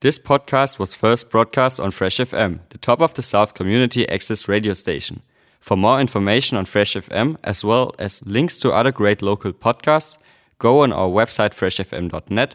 This 0.00 0.16
podcast 0.16 0.78
was 0.78 0.94
first 0.94 1.28
broadcast 1.28 1.80
on 1.80 1.90
Fresh 1.90 2.18
FM, 2.18 2.60
the 2.68 2.78
top 2.78 3.00
of 3.00 3.14
the 3.14 3.22
South 3.22 3.54
community 3.54 4.08
access 4.08 4.46
radio 4.46 4.72
station. 4.72 5.22
For 5.58 5.76
more 5.76 6.00
information 6.00 6.56
on 6.56 6.66
Fresh 6.66 6.94
FM, 6.94 7.36
as 7.42 7.64
well 7.64 7.92
as 7.98 8.24
links 8.24 8.60
to 8.60 8.70
other 8.70 8.92
great 8.92 9.22
local 9.22 9.52
podcasts, 9.52 10.16
go 10.60 10.82
on 10.82 10.92
our 10.92 11.08
website 11.08 11.52
freshfm.net 11.52 12.54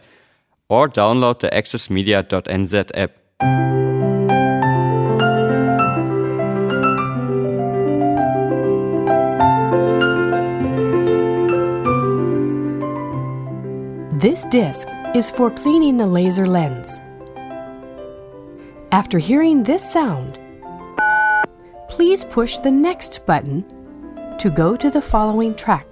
or 0.69 0.87
download 0.87 1.39
the 1.39 1.49
accessmedia.nz 1.49 2.91
app. 2.93 3.11
This 14.21 14.45
disc 14.45 14.87
is 15.13 15.29
for 15.29 15.51
cleaning 15.51 15.97
the 15.97 16.07
laser 16.07 16.45
lens. 16.45 17.01
After 18.93 19.17
hearing 19.17 19.63
this 19.63 19.81
sound, 19.91 20.37
please 21.89 22.23
push 22.25 22.59
the 22.59 22.69
next 22.69 23.25
button 23.25 23.65
to 24.37 24.51
go 24.51 24.75
to 24.75 24.91
the 24.91 25.01
following 25.01 25.55
track. 25.55 25.87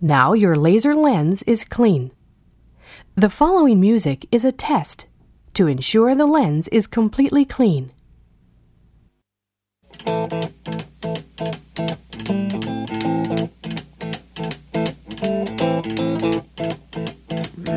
Now 0.00 0.32
your 0.32 0.56
laser 0.56 0.94
lens 0.94 1.42
is 1.42 1.64
clean. 1.64 2.12
The 3.14 3.28
following 3.28 3.78
music 3.78 4.24
is 4.32 4.42
a 4.46 4.52
test 4.52 5.06
to 5.52 5.66
ensure 5.66 6.14
the 6.14 6.24
lens 6.24 6.66
is 6.68 6.86
completely 6.86 7.44
clean. 7.44 7.90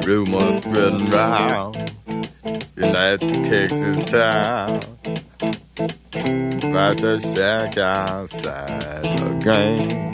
Rumors 0.08 0.58
spreading 0.64 1.06
round 1.12 1.83
United 2.76 3.20
Texas 3.44 4.04
town 4.10 4.70
about 6.64 6.98
the 6.98 7.20
shack 7.36 7.78
outside 7.78 9.20
La 9.20 9.40
Grange. 9.40 10.14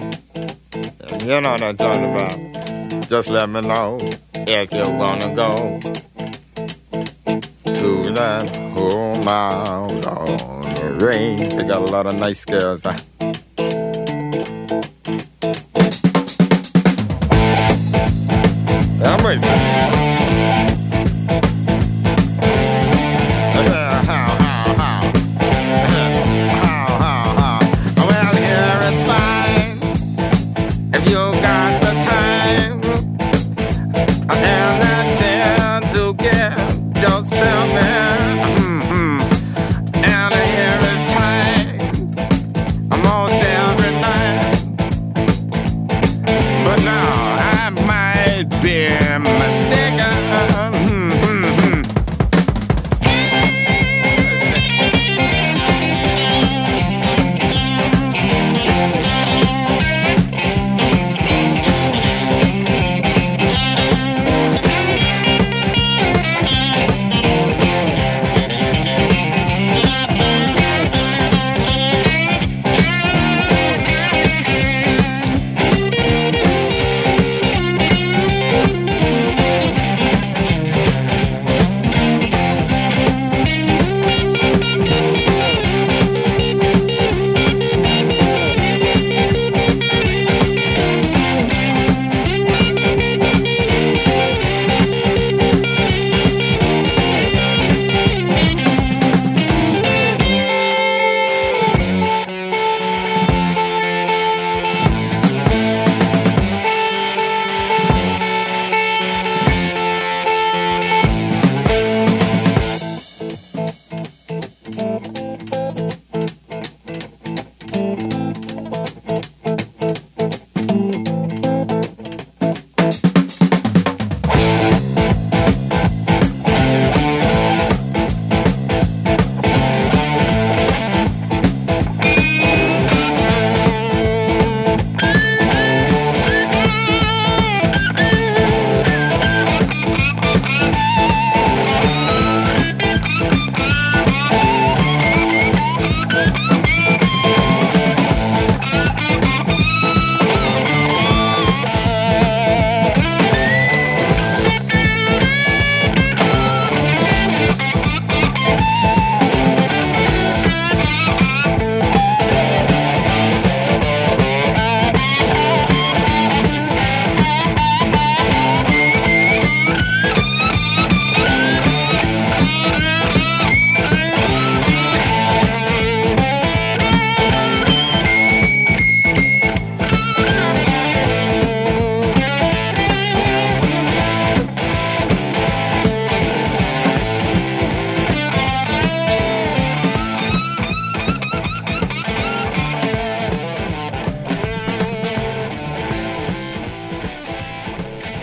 You 1.23 1.41
know 1.41 1.51
what 1.51 1.61
I'm 1.61 1.77
talking 1.77 2.13
about. 2.13 3.09
Just 3.09 3.29
let 3.29 3.49
me 3.49 3.61
know 3.61 3.97
if 4.35 4.73
you 4.73 4.91
wanna 4.91 5.33
go 5.33 5.79
to 7.79 8.13
that 8.13 8.55
home 8.77 9.27
out 9.27 10.05
on 10.05 10.61
the 10.61 11.05
range. 11.05 11.53
They 11.53 11.63
got 11.63 11.77
a 11.87 11.91
lot 11.91 12.07
of 12.07 12.19
nice 12.19 12.43
girls. 12.43 12.83
Huh? 12.83 12.97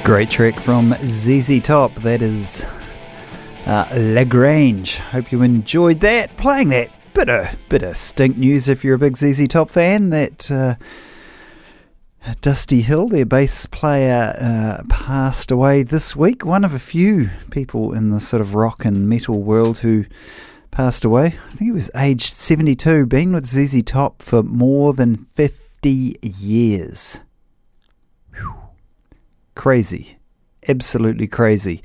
Great 0.07 0.31
track 0.31 0.61
from 0.61 0.95
ZZ 1.05 1.61
Top. 1.61 1.93
That 1.97 2.23
is 2.23 2.65
uh, 3.67 3.89
La 3.93 4.23
Grange. 4.23 4.99
Hope 4.99 5.33
you 5.33 5.43
enjoyed 5.43 5.99
that. 5.99 6.37
Playing 6.37 6.69
that 6.69 6.93
bit 7.13 7.29
of 7.29 7.49
bit 7.69 7.83
of 7.83 7.97
stink 7.97 8.37
news 8.37 8.69
if 8.69 8.85
you're 8.85 8.95
a 8.95 8.99
big 9.01 9.17
ZZ 9.17 9.49
Top 9.49 9.69
fan. 9.69 10.11
That 10.11 10.49
uh, 10.49 10.77
Dusty 12.41 12.83
Hill, 12.83 13.09
their 13.09 13.27
bass 13.27 13.67
player, 13.67 14.37
uh, 14.41 14.85
passed 14.89 15.51
away 15.51 15.83
this 15.83 16.15
week. 16.15 16.45
One 16.45 16.65
of 16.65 16.73
a 16.73 16.79
few 16.79 17.31
people 17.51 17.93
in 17.93 18.11
the 18.11 18.21
sort 18.21 18.41
of 18.41 18.55
rock 18.55 18.85
and 18.85 19.09
metal 19.09 19.43
world 19.43 19.79
who 19.79 20.05
passed 20.71 21.05
away. 21.05 21.37
I 21.49 21.51
think 21.51 21.63
he 21.63 21.73
was 21.73 21.91
aged 21.97 22.33
72. 22.33 23.07
Been 23.07 23.33
with 23.33 23.47
ZZ 23.47 23.83
Top 23.83 24.23
for 24.23 24.45
more 24.45 24.95
than 24.95 25.27
50 25.35 26.17
years. 26.23 27.19
Crazy. 29.57 30.19
Absolutely 30.69 31.27
crazy. 31.27 31.83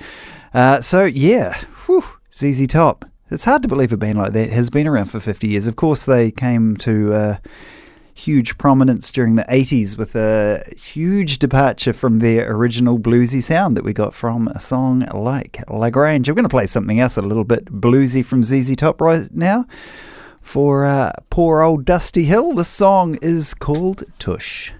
Uh, 0.53 0.81
so, 0.81 1.05
yeah, 1.05 1.57
whew, 1.85 2.03
ZZ 2.35 2.67
Top. 2.67 3.05
It's 3.31 3.45
hard 3.45 3.63
to 3.63 3.69
believe 3.69 3.93
a 3.93 3.97
band 3.97 4.17
like 4.17 4.33
that 4.33 4.51
has 4.51 4.69
been 4.69 4.85
around 4.85 5.05
for 5.05 5.19
50 5.19 5.47
years. 5.47 5.65
Of 5.65 5.77
course, 5.77 6.05
they 6.05 6.31
came 6.31 6.75
to 6.77 7.13
uh, 7.13 7.37
huge 8.13 8.57
prominence 8.57 9.09
during 9.11 9.35
the 9.35 9.45
80s 9.45 9.97
with 9.97 10.15
a 10.17 10.63
huge 10.77 11.39
departure 11.39 11.93
from 11.93 12.19
their 12.19 12.51
original 12.51 12.99
bluesy 12.99 13.41
sound 13.41 13.77
that 13.77 13.85
we 13.85 13.93
got 13.93 14.13
from 14.13 14.49
a 14.49 14.59
song 14.59 15.07
like 15.13 15.63
La 15.69 15.89
Grange. 15.89 16.27
I'm 16.27 16.35
going 16.35 16.43
to 16.43 16.49
play 16.49 16.67
something 16.67 16.99
else 16.99 17.15
a 17.15 17.21
little 17.21 17.45
bit 17.45 17.65
bluesy 17.65 18.23
from 18.23 18.43
ZZ 18.43 18.75
Top 18.75 18.99
right 18.99 19.33
now. 19.33 19.65
For 20.41 20.83
uh, 20.85 21.13
poor 21.29 21.61
old 21.61 21.85
Dusty 21.85 22.25
Hill, 22.25 22.53
the 22.53 22.65
song 22.65 23.15
is 23.21 23.53
called 23.53 24.03
Tush. 24.19 24.73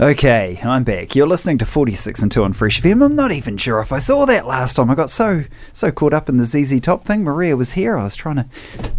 Okay, 0.00 0.58
I'm 0.62 0.82
back. 0.82 1.14
You're 1.14 1.26
listening 1.26 1.58
to 1.58 1.66
46 1.66 2.22
and 2.22 2.32
2 2.32 2.42
on 2.42 2.54
Fresh 2.54 2.80
FM. 2.80 3.04
I'm 3.04 3.14
not 3.14 3.32
even 3.32 3.58
sure 3.58 3.80
if 3.80 3.92
I 3.92 3.98
saw 3.98 4.24
that 4.24 4.46
last 4.46 4.76
time. 4.76 4.90
I 4.90 4.94
got 4.94 5.10
so 5.10 5.44
so 5.74 5.92
caught 5.92 6.14
up 6.14 6.26
in 6.30 6.38
the 6.38 6.44
ZZ 6.44 6.80
Top 6.80 7.04
thing. 7.04 7.22
Maria 7.22 7.54
was 7.54 7.72
here. 7.72 7.98
I 7.98 8.04
was 8.04 8.16
trying 8.16 8.36
to 8.36 8.46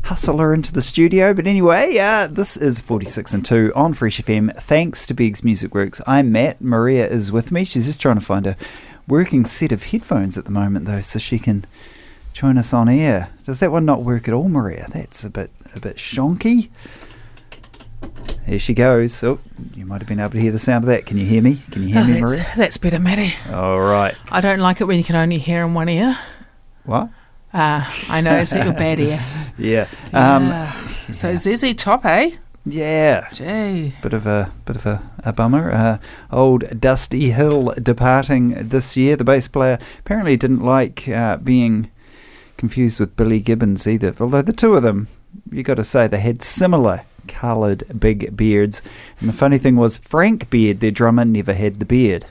hustle 0.03 0.38
her 0.38 0.53
into 0.53 0.71
the 0.71 0.83
studio. 0.83 1.33
But 1.33 1.48
anyway, 1.48 1.98
uh, 1.98 2.27
this 2.27 2.56
is 2.56 2.81
46 2.81 3.33
and 3.33 3.44
2 3.44 3.71
on 3.75 3.94
Fresh 3.94 4.21
FM. 4.21 4.56
Thanks 4.62 5.07
to 5.07 5.15
Biggs 5.15 5.44
Music 5.44 5.74
Works. 5.74 6.01
I'm 6.06 6.31
Matt. 6.31 6.62
Maria 6.62 7.07
is 7.07 7.31
with 7.31 7.51
me. 7.51 7.65
She's 7.65 7.88
just 7.88 8.00
trying 8.00 8.19
to 8.19 8.25
find 8.25 8.45
a 8.45 8.56
working 9.07 9.47
set 9.47 9.71
of 9.71 9.86
headphones 9.86 10.38
at 10.38 10.45
the 10.45 10.51
moment, 10.51 10.86
though, 10.86 11.01
so 11.01 11.18
she 11.18 11.39
can 11.39 11.65
join 12.33 12.59
us 12.59 12.75
on 12.75 12.88
air. 12.88 13.31
Does 13.44 13.59
that 13.59 13.71
one 13.71 13.86
not 13.86 14.04
work 14.04 14.27
at 14.27 14.36
all, 14.36 14.50
Maria? 14.50 14.86
That's 14.94 15.24
a 15.24 15.31
bit 15.31 15.50
a 15.74 15.80
bit 15.80 15.97
shonky. 15.97 16.69
Here 18.51 18.59
she 18.59 18.74
goes. 18.74 19.24
Oh, 19.24 19.39
you 19.75 19.86
might 19.86 20.01
have 20.01 20.09
been 20.09 20.19
able 20.19 20.31
to 20.31 20.39
hear 20.42 20.51
the 20.51 20.59
sound 20.59 20.83
of 20.83 20.89
that. 20.89 21.06
Can 21.06 21.18
you 21.18 21.25
hear 21.25 21.42
me? 21.42 21.62
Can 21.71 21.83
you 21.83 21.94
hear 21.94 22.01
Oh, 22.03 22.06
me, 22.06 22.12
that's, 22.19 22.31
Maria? 22.33 22.48
that's 22.57 22.77
better, 22.77 23.00
Matty. 23.00 23.33
All 23.50 23.80
right. 23.80 24.13
I 24.30 24.42
don't 24.42 24.59
like 24.59 24.81
it 24.81 24.83
when 24.83 24.98
you 24.98 25.06
can 25.06 25.15
only 25.15 25.38
hear 25.38 25.63
in 25.63 25.74
one 25.74 25.88
ear. 25.88 26.18
What? 26.83 27.07
Ah, 27.53 27.89
I 28.09 28.19
know. 28.19 28.36
Is 28.39 28.50
that 28.50 28.65
your 28.65 28.74
bad 28.74 29.00
ear? 29.00 29.21
Yeah. 29.57 29.88
Um, 30.12 30.50
Ah, 30.51 30.88
so 31.13 31.33
ZZ 31.38 31.74
Top, 31.75 32.03
eh? 32.06 32.31
yeah. 32.65 33.30
Gee. 33.31 33.94
Bit 34.01 34.12
of 34.13 34.25
a 34.25 34.51
bit 34.65 34.75
of 34.75 34.86
a, 34.86 35.01
a 35.24 35.31
bummer. 35.31 35.71
Uh, 35.71 35.97
old 36.30 36.81
Dusty 36.81 37.30
Hill 37.31 37.74
departing 37.81 38.68
this 38.68 38.97
year. 38.97 39.15
The 39.15 39.24
bass 39.24 39.47
player 39.47 39.80
apparently 40.00 40.36
didn't 40.36 40.59
like 40.59 41.07
uh, 41.07 41.38
being 41.38 41.89
confused 42.57 43.00
with 43.00 43.15
Billy 43.15 43.39
Gibbons 43.39 43.87
either. 43.87 44.14
Although 44.19 44.42
the 44.42 44.52
two 44.52 44.73
of 44.73 44.83
them, 44.83 45.07
you 45.49 45.64
got 45.64 45.75
to 45.75 45.85
say, 45.85 46.07
they 46.07 46.19
had 46.19 46.44
similar 46.44 47.04
coloured 47.31 47.83
big 48.00 48.35
beards. 48.35 48.81
And 49.19 49.30
the 49.30 49.33
funny 49.33 49.57
thing 49.57 49.76
was, 49.76 49.97
Frank 49.97 50.50
Beard, 50.50 50.80
their 50.80 50.92
drummer, 50.92 51.26
never 51.26 51.54
had 51.54 51.80
the 51.80 51.85
beard. 51.85 52.26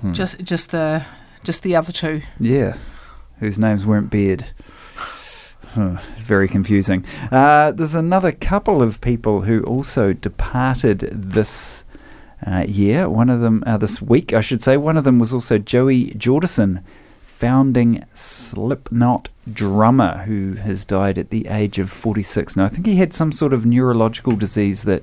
Hmm. 0.00 0.12
Just, 0.12 0.42
just 0.42 0.72
the, 0.72 1.06
just 1.44 1.62
the 1.62 1.76
other 1.76 1.92
two. 1.92 2.22
Yeah, 2.38 2.76
whose 3.38 3.58
names 3.58 3.86
weren't 3.86 4.10
Beard. 4.10 4.46
Huh, 5.74 5.96
it's 6.12 6.24
very 6.24 6.48
confusing. 6.48 7.04
Uh, 7.30 7.72
there's 7.72 7.94
another 7.94 8.30
couple 8.30 8.82
of 8.82 9.00
people 9.00 9.42
who 9.42 9.62
also 9.62 10.12
departed 10.12 11.00
this 11.12 11.84
uh, 12.46 12.66
year. 12.68 13.08
One 13.08 13.30
of 13.30 13.40
them, 13.40 13.64
uh, 13.66 13.78
this 13.78 14.02
week, 14.02 14.34
I 14.34 14.42
should 14.42 14.60
say. 14.60 14.76
One 14.76 14.98
of 14.98 15.04
them 15.04 15.18
was 15.18 15.32
also 15.32 15.56
Joey 15.56 16.10
Jordison, 16.10 16.82
founding 17.42 18.04
Slipknot 18.14 19.28
drummer, 19.52 20.18
who 20.26 20.54
has 20.54 20.84
died 20.84 21.18
at 21.18 21.30
the 21.30 21.48
age 21.48 21.76
of 21.80 21.90
46. 21.90 22.54
Now, 22.54 22.66
I 22.66 22.68
think 22.68 22.86
he 22.86 22.94
had 22.98 23.12
some 23.12 23.32
sort 23.32 23.52
of 23.52 23.66
neurological 23.66 24.36
disease 24.36 24.84
that 24.84 25.02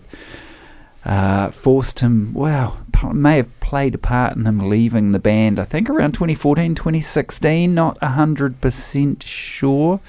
uh, 1.04 1.52
forced 1.52 2.00
him, 2.00 2.34
well, 2.34 2.80
may 3.12 3.36
have 3.36 3.60
played 3.60 3.94
a 3.94 3.98
part 3.98 4.38
in 4.38 4.46
him 4.46 4.70
leaving 4.70 5.12
the 5.12 5.20
band, 5.20 5.60
I 5.60 5.66
think 5.66 5.90
around 5.90 6.14
2014, 6.14 6.76
2016. 6.76 7.76
Not 7.76 8.00
100% 8.00 9.22
sure. 9.22 10.00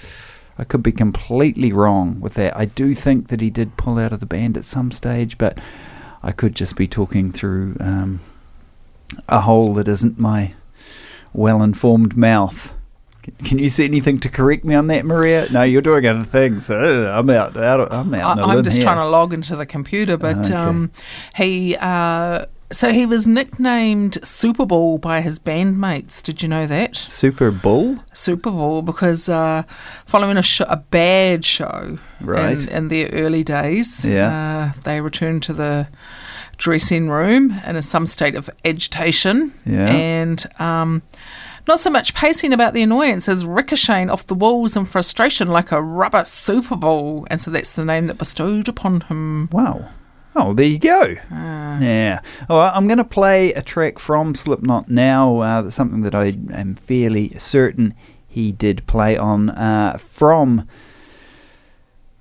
I 0.57 0.63
could 0.63 0.85
be 0.85 0.93
completely 0.93 1.73
wrong 1.73 2.21
with 2.21 2.35
that. 2.35 2.57
I 2.57 2.67
do 2.67 2.95
think 2.95 3.27
that 3.27 3.41
he 3.41 3.51
did 3.51 3.77
pull 3.77 3.99
out 3.99 4.13
of 4.13 4.21
the 4.21 4.27
band 4.27 4.57
at 4.57 4.65
some 4.65 4.93
stage, 4.93 5.37
but 5.37 5.59
I 6.23 6.31
could 6.31 6.55
just 6.55 6.77
be 6.77 6.87
talking 6.87 7.33
through 7.33 7.77
um, 7.81 8.21
a 9.29 9.41
hole 9.41 9.75
that 9.75 9.89
isn't 9.89 10.17
my 10.17 10.55
well 11.33 11.63
informed 11.63 12.17
mouth. 12.17 12.75
Can- 13.45 13.59
you 13.59 13.69
see 13.71 13.85
anything 13.85 14.19
to 14.21 14.29
correct 14.29 14.65
me 14.65 14.75
on 14.75 14.87
that, 14.89 15.05
Maria? 15.05 15.47
No, 15.51 15.63
you're 15.63 15.83
doing 15.83 16.07
other 16.07 16.25
things. 16.25 16.67
So 16.67 17.13
I'm 17.13 17.29
out. 17.31 17.57
out 17.57 17.93
I'm 17.93 18.13
out. 18.15 18.39
I, 18.39 18.43
in 18.45 18.49
a 18.51 18.53
I'm 18.59 18.65
just 18.65 18.79
here. 18.79 18.85
trying 18.85 18.97
to 18.99 19.07
log 19.07 19.33
into 19.35 19.55
the 19.57 19.67
computer, 19.67 20.17
but 20.17 20.47
Okay. 20.47 20.55
um, 20.55 20.91
he, 21.37 21.77
uh, 21.77 22.47
so 22.73 22.93
he 22.93 23.05
was 23.05 23.27
nicknamed 23.27 24.19
Superball 24.23 25.01
by 25.01 25.21
his 25.21 25.39
bandmates. 25.39 26.23
Did 26.23 26.41
you 26.43 26.49
know 26.49 26.67
that? 26.67 26.95
Superball. 26.95 28.01
Super 28.15 28.51
Bowl 28.51 28.81
because 28.81 29.29
uh, 29.29 29.65
following 30.07 30.37
a, 30.39 30.43
sh- 30.43 30.61
a 30.67 30.77
bad 30.91 31.45
show 31.45 31.99
Right. 32.21 32.63
in, 32.63 32.69
in 32.69 32.89
their 32.89 33.09
early 33.11 33.45
days, 33.45 34.05
Yeah. 34.05 34.73
uh, 34.77 34.81
they 34.85 35.01
returned 35.01 35.43
to 35.45 35.53
the 35.53 35.89
dressing 36.61 37.09
room 37.11 37.61
in 37.67 37.75
a, 37.75 37.83
some 37.83 38.07
state 38.07 38.37
of 38.37 38.49
agitation, 38.65 39.53
Yeah. 39.67 39.89
and 39.89 40.47
um, 40.61 41.03
Not 41.67 41.81
so 41.81 41.91
much 41.91 42.15
pacing 42.15 42.53
about 42.53 42.75
the 42.75 42.83
annoyance 42.83 43.29
as 43.29 43.45
ricocheting 43.45 44.11
off 44.11 44.27
the 44.27 44.35
walls 44.35 44.77
in 44.77 44.85
frustration 44.85 45.49
like 45.49 45.73
a 45.73 45.81
rubber 45.83 46.23
Superball. 46.23 47.27
And 47.31 47.41
so 47.41 47.51
that's 47.51 47.73
the 47.73 47.85
name 47.85 48.07
that 48.07 48.19
bestowed 48.19 48.69
upon 48.69 49.01
him. 49.03 49.49
Wow. 49.53 49.89
Oh, 50.37 50.53
there 50.55 50.67
you 50.67 50.79
go. 50.79 51.17
Yeah. 51.31 52.21
All 52.49 52.59
right, 52.59 52.73
I'm 52.75 52.87
going 52.87 52.99
to 52.99 53.05
play 53.05 53.53
a 53.55 53.63
track 53.63 53.99
from 53.99 54.35
Slipknot 54.35 54.89
now. 54.89 55.39
Uh, 55.41 55.71
something 55.71 56.03
that 56.03 56.15
I 56.15 56.27
am 56.53 56.77
fairly 56.77 57.31
certain 57.31 57.95
he 58.29 58.53
did 58.53 58.87
play 58.87 59.17
on 59.17 59.51
uh, 59.51 59.99
from 59.99 60.69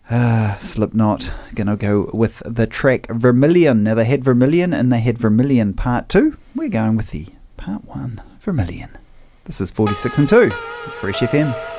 uh, 0.10 0.58
Slipknot. 0.58 1.32
Gonna 1.56 1.76
go 1.76 2.10
with 2.14 2.42
the 2.46 2.68
track 2.68 3.08
Vermilion. 3.10 3.84
Now 3.84 3.96
they 3.96 4.06
had 4.06 4.24
Vermilion 4.24 4.74
and 4.74 4.92
they 4.92 5.00
had 5.00 5.18
Vermilion 5.18 5.74
Part 5.74 6.10
2. 6.10 6.38
We're 6.56 6.70
going 6.70 6.98
with 6.98 7.12
the 7.12 7.28
Part 7.58 7.86
1 7.86 8.22
Vermilion. 8.42 8.90
This 9.46 9.62
is 9.62 9.72
46 9.72 10.20
and 10.20 10.30
2. 10.30 10.50
Fresh 10.50 11.20
FM. 11.20 11.79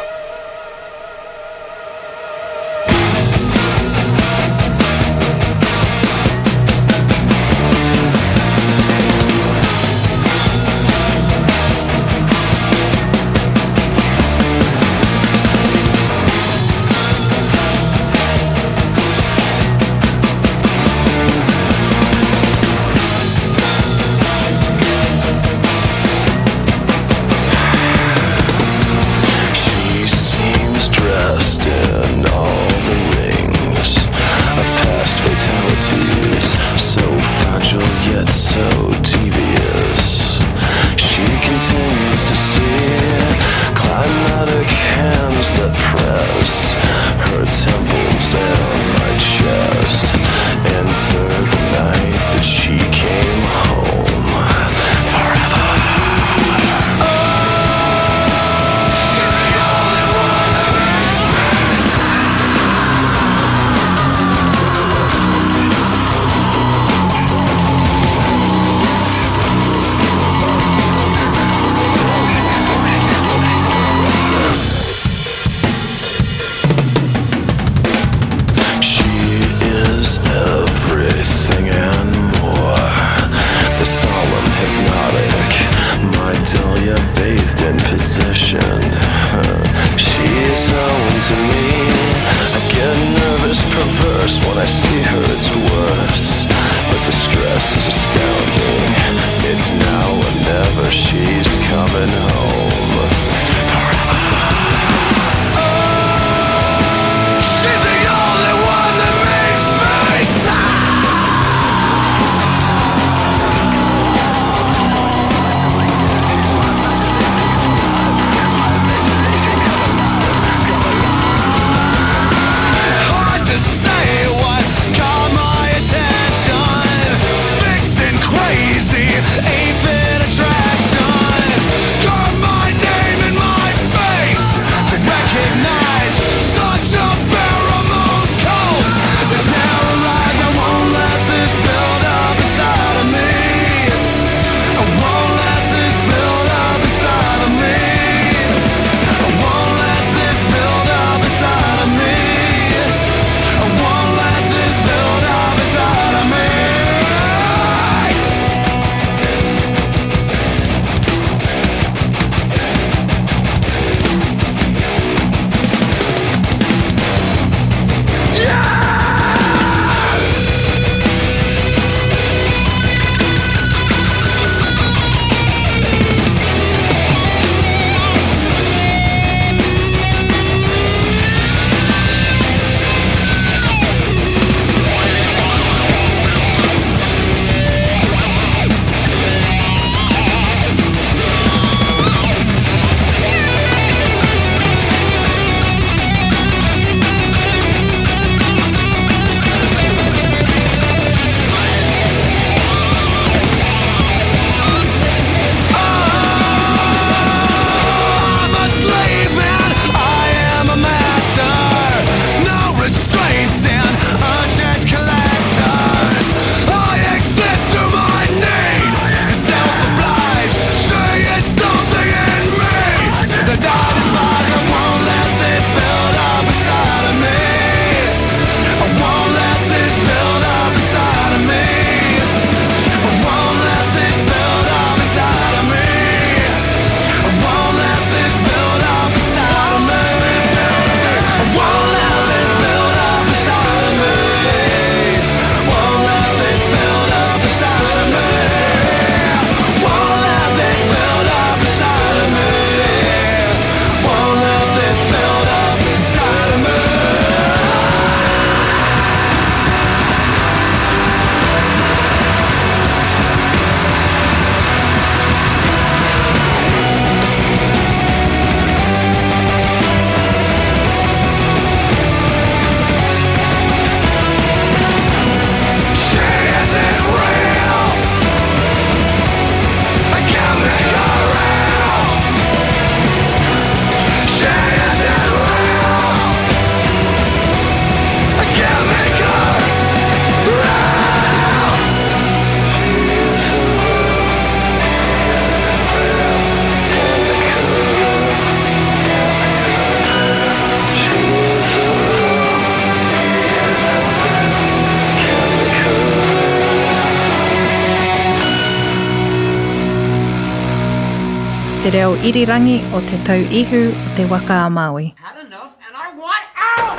Te 311.90 311.96
reo 311.96 312.14
irirangi 312.22 312.76
o 312.94 313.00
te 313.00 313.16
tau 313.26 313.42
ihu 313.60 313.80
o 313.90 314.08
te 314.16 314.24
waka 314.30 314.66
a 314.66 314.70
Maui. 314.70 315.14
Had 315.16 315.38
enough 315.46 315.74
and 315.86 315.96
I 315.96 316.14
want 316.14 316.46
out! 316.54 316.98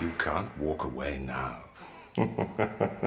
You 0.00 0.10
can't 0.18 0.48
walk 0.58 0.84
away 0.84 1.18
now. 1.18 1.56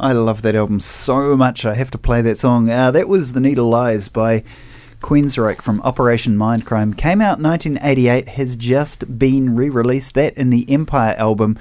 I 0.00 0.12
love 0.12 0.40
that 0.42 0.54
album 0.54 0.80
so 0.80 1.36
much. 1.36 1.66
I 1.66 1.74
have 1.74 1.90
to 1.90 1.98
play 1.98 2.22
that 2.22 2.38
song. 2.38 2.70
Uh, 2.70 2.90
that 2.90 3.06
was 3.06 3.34
The 3.34 3.40
Needle 3.40 3.68
Lies 3.68 4.08
by 4.08 4.42
Queensryche 5.02 5.60
from 5.60 5.82
Operation 5.82 6.38
Mindcrime. 6.38 6.96
Came 6.96 7.20
out 7.20 7.38
1988, 7.38 8.28
has 8.30 8.56
just 8.56 9.18
been 9.18 9.54
re 9.54 9.68
released. 9.68 10.14
That 10.14 10.32
in 10.38 10.48
the 10.48 10.64
Empire 10.70 11.14
album, 11.18 11.58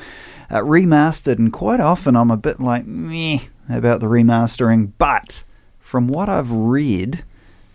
uh, 0.49 0.59
remastered, 0.59 1.37
and 1.37 1.51
quite 1.51 1.81
often 1.81 2.15
I'm 2.15 2.31
a 2.31 2.37
bit 2.37 2.61
like 2.61 2.85
meh 2.85 3.39
about 3.67 3.99
the 3.99 4.07
remastering, 4.07 4.93
but 4.97 5.43
from 5.77 6.07
what 6.07 6.29
I've 6.29 6.49
read, 6.49 7.25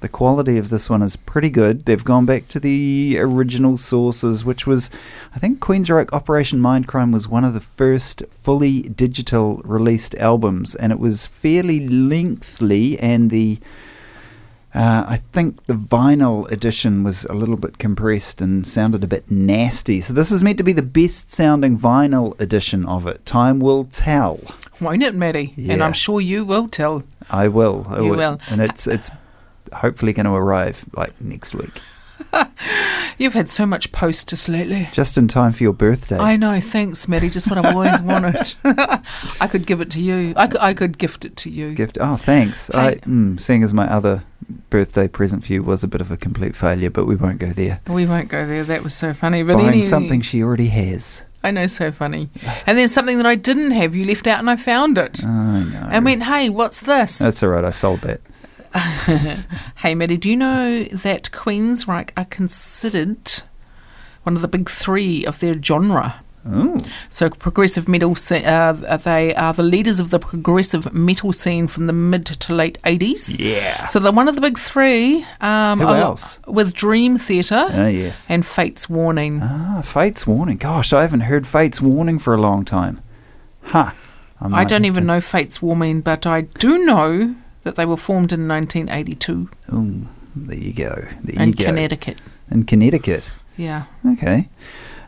the 0.04 0.08
quality 0.10 0.58
of 0.58 0.68
this 0.68 0.90
one 0.90 1.00
is 1.00 1.16
pretty 1.16 1.48
good. 1.48 1.86
They've 1.86 2.04
gone 2.04 2.26
back 2.26 2.46
to 2.48 2.60
the 2.60 3.16
original 3.18 3.78
sources, 3.78 4.44
which 4.44 4.66
was, 4.66 4.90
I 5.34 5.38
think, 5.38 5.60
Queensryche 5.60 6.12
Operation 6.12 6.58
Mindcrime 6.60 7.10
was 7.10 7.26
one 7.26 7.42
of 7.42 7.54
the 7.54 7.60
first 7.60 8.22
fully 8.30 8.82
digital 8.82 9.62
released 9.64 10.14
albums, 10.16 10.74
and 10.74 10.92
it 10.92 10.98
was 10.98 11.26
fairly 11.26 11.88
lengthy, 11.88 12.98
and 12.98 13.30
the 13.30 13.60
uh, 14.74 15.06
I 15.08 15.22
think 15.32 15.64
the 15.64 15.72
vinyl 15.72 16.50
edition 16.52 17.02
was 17.02 17.24
a 17.24 17.32
little 17.32 17.56
bit 17.56 17.78
compressed 17.78 18.42
and 18.42 18.66
sounded 18.66 19.02
a 19.04 19.06
bit 19.06 19.30
nasty. 19.30 20.02
So 20.02 20.12
this 20.12 20.30
is 20.30 20.42
meant 20.42 20.58
to 20.58 20.64
be 20.64 20.74
the 20.74 20.82
best 20.82 21.30
sounding 21.30 21.78
vinyl 21.78 22.38
edition 22.38 22.84
of 22.84 23.06
it. 23.06 23.24
Time 23.24 23.58
will 23.58 23.84
tell. 23.84 24.40
Won't 24.82 25.02
it, 25.02 25.14
Matty? 25.14 25.54
And 25.66 25.82
I'm 25.82 25.94
sure 25.94 26.20
you 26.20 26.44
will 26.44 26.68
tell. 26.68 27.04
I 27.30 27.48
will. 27.48 27.86
I 27.88 28.00
You 28.00 28.10
will. 28.10 28.38
And 28.50 28.60
it's 28.60 28.86
it's 28.86 29.10
hopefully 29.74 30.12
going 30.12 30.26
to 30.26 30.32
arrive 30.32 30.84
like 30.96 31.18
next 31.20 31.54
week, 31.54 31.80
You've 33.18 33.34
had 33.34 33.48
so 33.48 33.66
much 33.66 33.92
post 33.92 34.28
just 34.28 34.48
lately. 34.48 34.88
just 34.92 35.16
in 35.16 35.28
time 35.28 35.52
for 35.52 35.62
your 35.62 35.72
birthday. 35.72 36.18
I 36.18 36.36
know, 36.36 36.60
thanks, 36.60 37.06
Matty. 37.08 37.30
Just 37.30 37.48
what 37.48 37.58
I've 37.58 37.74
always 37.74 38.00
wanted. 38.02 38.54
I 38.64 39.48
could 39.48 39.66
give 39.66 39.80
it 39.80 39.90
to 39.92 40.00
you. 40.00 40.32
I 40.36 40.46
could, 40.46 40.60
I 40.60 40.74
could 40.74 40.98
gift 40.98 41.24
it 41.24 41.36
to 41.38 41.50
you. 41.50 41.74
Gift. 41.74 41.98
Oh, 42.00 42.16
thanks. 42.16 42.70
I, 42.70 42.96
mm, 42.96 43.38
seeing 43.38 43.62
as 43.62 43.72
my 43.74 43.86
other 43.86 44.24
birthday 44.70 45.08
present 45.08 45.44
for 45.44 45.52
you 45.52 45.62
was 45.62 45.84
a 45.84 45.88
bit 45.88 46.00
of 46.00 46.10
a 46.10 46.16
complete 46.16 46.56
failure, 46.56 46.90
but 46.90 47.06
we 47.06 47.16
won't 47.16 47.38
go 47.38 47.50
there. 47.50 47.80
We 47.88 48.06
won't 48.06 48.28
go 48.28 48.46
there. 48.46 48.64
That 48.64 48.82
was 48.82 48.94
so 48.94 49.14
funny. 49.14 49.42
But 49.42 49.54
Buying 49.54 49.68
any, 49.68 49.82
something 49.82 50.20
she 50.20 50.42
already 50.42 50.68
has. 50.68 51.22
I 51.42 51.50
know, 51.50 51.66
so 51.66 51.92
funny. 51.92 52.30
And 52.66 52.78
then 52.78 52.88
something 52.88 53.18
that 53.18 53.26
I 53.26 53.34
didn't 53.34 53.72
have, 53.72 53.94
you 53.94 54.06
left 54.06 54.26
out, 54.26 54.38
and 54.38 54.48
I 54.48 54.56
found 54.56 54.96
it. 54.98 55.22
I 55.24 55.62
know. 55.62 55.88
and 55.90 56.04
went, 56.04 56.22
hey, 56.22 56.48
what's 56.48 56.80
this? 56.80 57.18
That's 57.18 57.42
all 57.42 57.50
right. 57.50 57.64
I 57.64 57.70
sold 57.70 58.00
that. 58.00 58.20
hey, 59.76 59.94
Matty, 59.94 60.16
do 60.16 60.28
you 60.28 60.36
know 60.36 60.84
that 60.84 61.30
Queensryche 61.30 62.10
are 62.16 62.24
considered 62.24 63.42
one 64.24 64.36
of 64.36 64.42
the 64.42 64.48
big 64.48 64.68
three 64.68 65.24
of 65.24 65.38
their 65.40 65.60
genre? 65.62 66.20
Ooh. 66.46 66.76
So 67.08 67.30
progressive 67.30 67.88
metal, 67.88 68.14
uh, 68.30 68.96
they 68.98 69.34
are 69.34 69.54
the 69.54 69.62
leaders 69.62 69.98
of 69.98 70.10
the 70.10 70.18
progressive 70.18 70.92
metal 70.92 71.32
scene 71.32 71.66
from 71.66 71.86
the 71.86 71.92
mid 71.94 72.26
to 72.26 72.54
late 72.54 72.78
80s. 72.84 73.38
Yeah. 73.38 73.86
So 73.86 73.98
they're 73.98 74.12
one 74.12 74.28
of 74.28 74.34
the 74.34 74.42
big 74.42 74.58
three. 74.58 75.24
Um, 75.40 75.80
Who 75.80 75.88
else? 75.88 76.40
With 76.46 76.74
Dream 76.74 77.16
Theater 77.16 77.66
Oh, 77.70 77.86
yes. 77.86 78.26
and 78.28 78.44
Fate's 78.44 78.90
Warning. 78.90 79.40
Ah, 79.42 79.80
Fate's 79.82 80.26
Warning. 80.26 80.58
Gosh, 80.58 80.92
I 80.92 81.00
haven't 81.00 81.20
heard 81.22 81.46
Fate's 81.46 81.80
Warning 81.80 82.18
for 82.18 82.34
a 82.34 82.38
long 82.38 82.64
time. 82.66 83.00
Huh. 83.62 83.92
I 84.40 84.48
might 84.48 84.68
don't 84.68 84.84
even 84.84 85.04
to- 85.04 85.06
know 85.06 85.20
Fate's 85.22 85.62
Warning, 85.62 86.02
but 86.02 86.26
I 86.26 86.42
do 86.42 86.84
know 86.84 87.36
that 87.64 87.76
they 87.76 87.84
were 87.84 87.96
formed 87.96 88.32
in 88.32 88.46
1982 88.48 89.48
Oh, 89.72 90.06
there 90.36 90.56
you 90.58 90.72
go. 90.72 91.06
There 91.22 91.42
in 91.42 91.50
you 91.50 91.54
go. 91.54 91.64
Connecticut. 91.64 92.20
In 92.50 92.64
Connecticut. 92.64 93.30
Yeah. 93.56 93.84
Okay. 94.06 94.48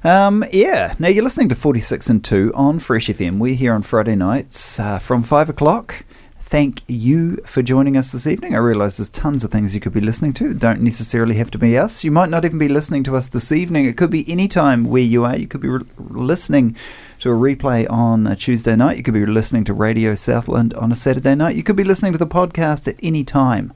Um, 0.05 0.45
yeah. 0.53 0.95
Now 0.99 1.09
you're 1.09 1.25
listening 1.25 1.49
to 1.51 1.55
46 1.55 2.09
and 2.11 2.25
2 2.25 2.53
on 2.55 2.79
Fresh 2.79 3.09
FM. 3.09 3.39
We're 3.39 3.55
here 3.57 3.73
on 3.75 3.83
Friday 3.83 4.15
nights 4.17 4.79
uh, 4.79 4.99
from 4.99 5.23
5 5.23 5.49
o'clock. 5.49 6.05
Thank 6.49 6.83
you 6.87 7.39
for 7.39 7.61
joining 7.61 7.97
us 7.97 8.13
this 8.13 8.25
evening. 8.25 8.55
I 8.55 8.59
realise 8.59 8.99
there's 8.99 9.11
tons 9.11 9.43
of 9.43 9.51
things 9.51 9.75
you 9.75 9.81
could 9.81 9.93
be 9.93 10.01
listening 10.01 10.33
to 10.35 10.49
that 10.49 10.61
don't 10.61 10.81
necessarily 10.81 11.35
have 11.35 11.51
to 11.51 11.59
be 11.59 11.77
us. 11.77 12.05
You 12.05 12.13
might 12.13 12.31
not 12.31 12.45
even 12.45 12.57
be 12.57 12.69
listening 12.69 13.03
to 13.03 13.17
us 13.17 13.27
this 13.27 13.51
evening. 13.51 13.85
It 13.85 13.97
could 13.97 14.13
be 14.13 14.25
any 14.31 14.47
time 14.47 14.85
where 14.85 15.03
you 15.03 15.25
are. 15.25 15.37
You 15.37 15.49
could 15.49 15.61
be 15.61 15.69
re- 15.69 15.85
listening 15.99 16.77
to 17.19 17.33
a 17.33 17.35
replay 17.35 17.91
on 17.91 18.29
a 18.29 18.37
Tuesday 18.37 18.77
night. 18.77 18.97
You 18.97 19.03
could 19.03 19.13
be 19.13 19.27
listening 19.27 19.65
to 19.65 19.75
Radio 19.75 20.15
Southland 20.15 20.73
on 20.75 20.93
a 20.93 20.95
Saturday 20.95 21.35
night. 21.35 21.57
You 21.57 21.65
could 21.65 21.75
be 21.75 21.83
listening 21.83 22.13
to 22.13 22.19
the 22.19 22.29
podcast 22.29 22.87
at 22.87 23.01
any 23.03 23.25
time. 23.25 23.73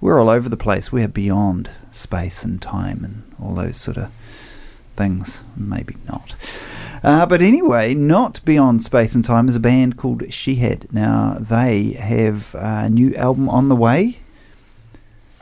We're 0.00 0.18
all 0.18 0.30
over 0.30 0.48
the 0.48 0.56
place. 0.56 0.90
We're 0.90 1.08
beyond 1.08 1.70
space 1.92 2.44
and 2.44 2.62
time 2.62 3.04
and 3.04 3.34
all 3.38 3.54
those 3.54 3.76
sort 3.76 3.98
of 3.98 4.10
things. 4.96 5.44
Maybe 5.54 5.96
not. 6.08 6.34
Uh, 7.06 7.24
but 7.24 7.40
anyway, 7.40 7.94
not 7.94 8.44
beyond 8.44 8.82
space 8.82 9.14
and 9.14 9.24
time 9.24 9.48
is 9.48 9.54
a 9.54 9.60
band 9.60 9.96
called 9.96 10.22
Shehead. 10.22 10.92
Now 10.92 11.36
they 11.38 11.92
have 11.92 12.52
a 12.58 12.90
new 12.90 13.14
album 13.14 13.48
on 13.48 13.68
the 13.68 13.76
way, 13.76 14.18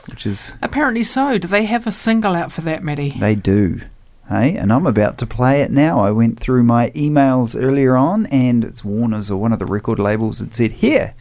which 0.07 0.27
is 0.27 0.53
Apparently 0.61 1.01
so. 1.01 1.39
Do 1.39 1.47
they 1.47 1.65
have 1.65 1.87
a 1.87 1.91
single 1.91 2.35
out 2.35 2.51
for 2.51 2.61
that, 2.61 2.83
Matty? 2.83 3.15
they 3.19 3.33
do. 3.33 3.81
Hey, 4.29 4.55
and 4.55 4.71
I'm 4.71 4.85
about 4.85 5.17
to 5.19 5.25
play 5.25 5.61
it 5.61 5.71
now. 5.71 5.99
I 5.99 6.11
went 6.11 6.39
through 6.39 6.61
my 6.63 6.91
emails 6.91 7.59
earlier 7.59 7.95
on, 7.95 8.27
and 8.27 8.63
it's 8.63 8.83
Warner's 8.83 9.31
or 9.31 9.39
one 9.41 9.51
of 9.51 9.57
the 9.57 9.65
record 9.65 9.97
labels 9.97 10.37
that 10.39 10.53
said, 10.53 10.71
"Here, 10.73 11.15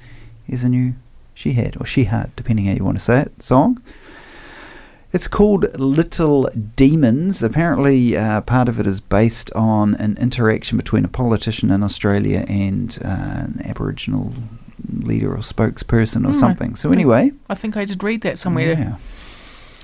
here's 0.44 0.64
a 0.64 0.68
new 0.68 0.94
Shehead 1.34 1.80
or 1.80 1.84
Shihad, 1.84 2.30
depending 2.36 2.66
how 2.66 2.74
you 2.74 2.84
want 2.84 2.98
to 2.98 3.02
say 3.02 3.20
it, 3.20 3.42
song." 3.42 3.80
It's 5.14 5.28
called 5.28 5.78
Little 5.78 6.48
Demons. 6.76 7.42
Apparently, 7.42 8.16
uh, 8.16 8.40
part 8.40 8.68
of 8.68 8.80
it 8.80 8.86
is 8.86 9.00
based 9.00 9.50
on 9.54 9.94
an 9.94 10.16
interaction 10.20 10.76
between 10.76 11.04
a 11.04 11.08
politician 11.08 11.70
in 11.70 11.82
Australia 11.84 12.44
and 12.48 12.98
uh, 13.04 13.08
an 13.46 13.60
Aboriginal 13.64 14.32
leader 14.92 15.32
or 15.32 15.38
spokesperson 15.38 16.24
or 16.24 16.32
Hmm. 16.32 16.40
something. 16.44 16.76
So, 16.76 16.90
anyway, 16.92 17.30
I 17.48 17.54
think 17.54 17.76
I 17.76 17.84
did 17.84 18.02
read 18.02 18.22
that 18.22 18.38
somewhere. 18.38 18.72
yeah. 18.72 18.96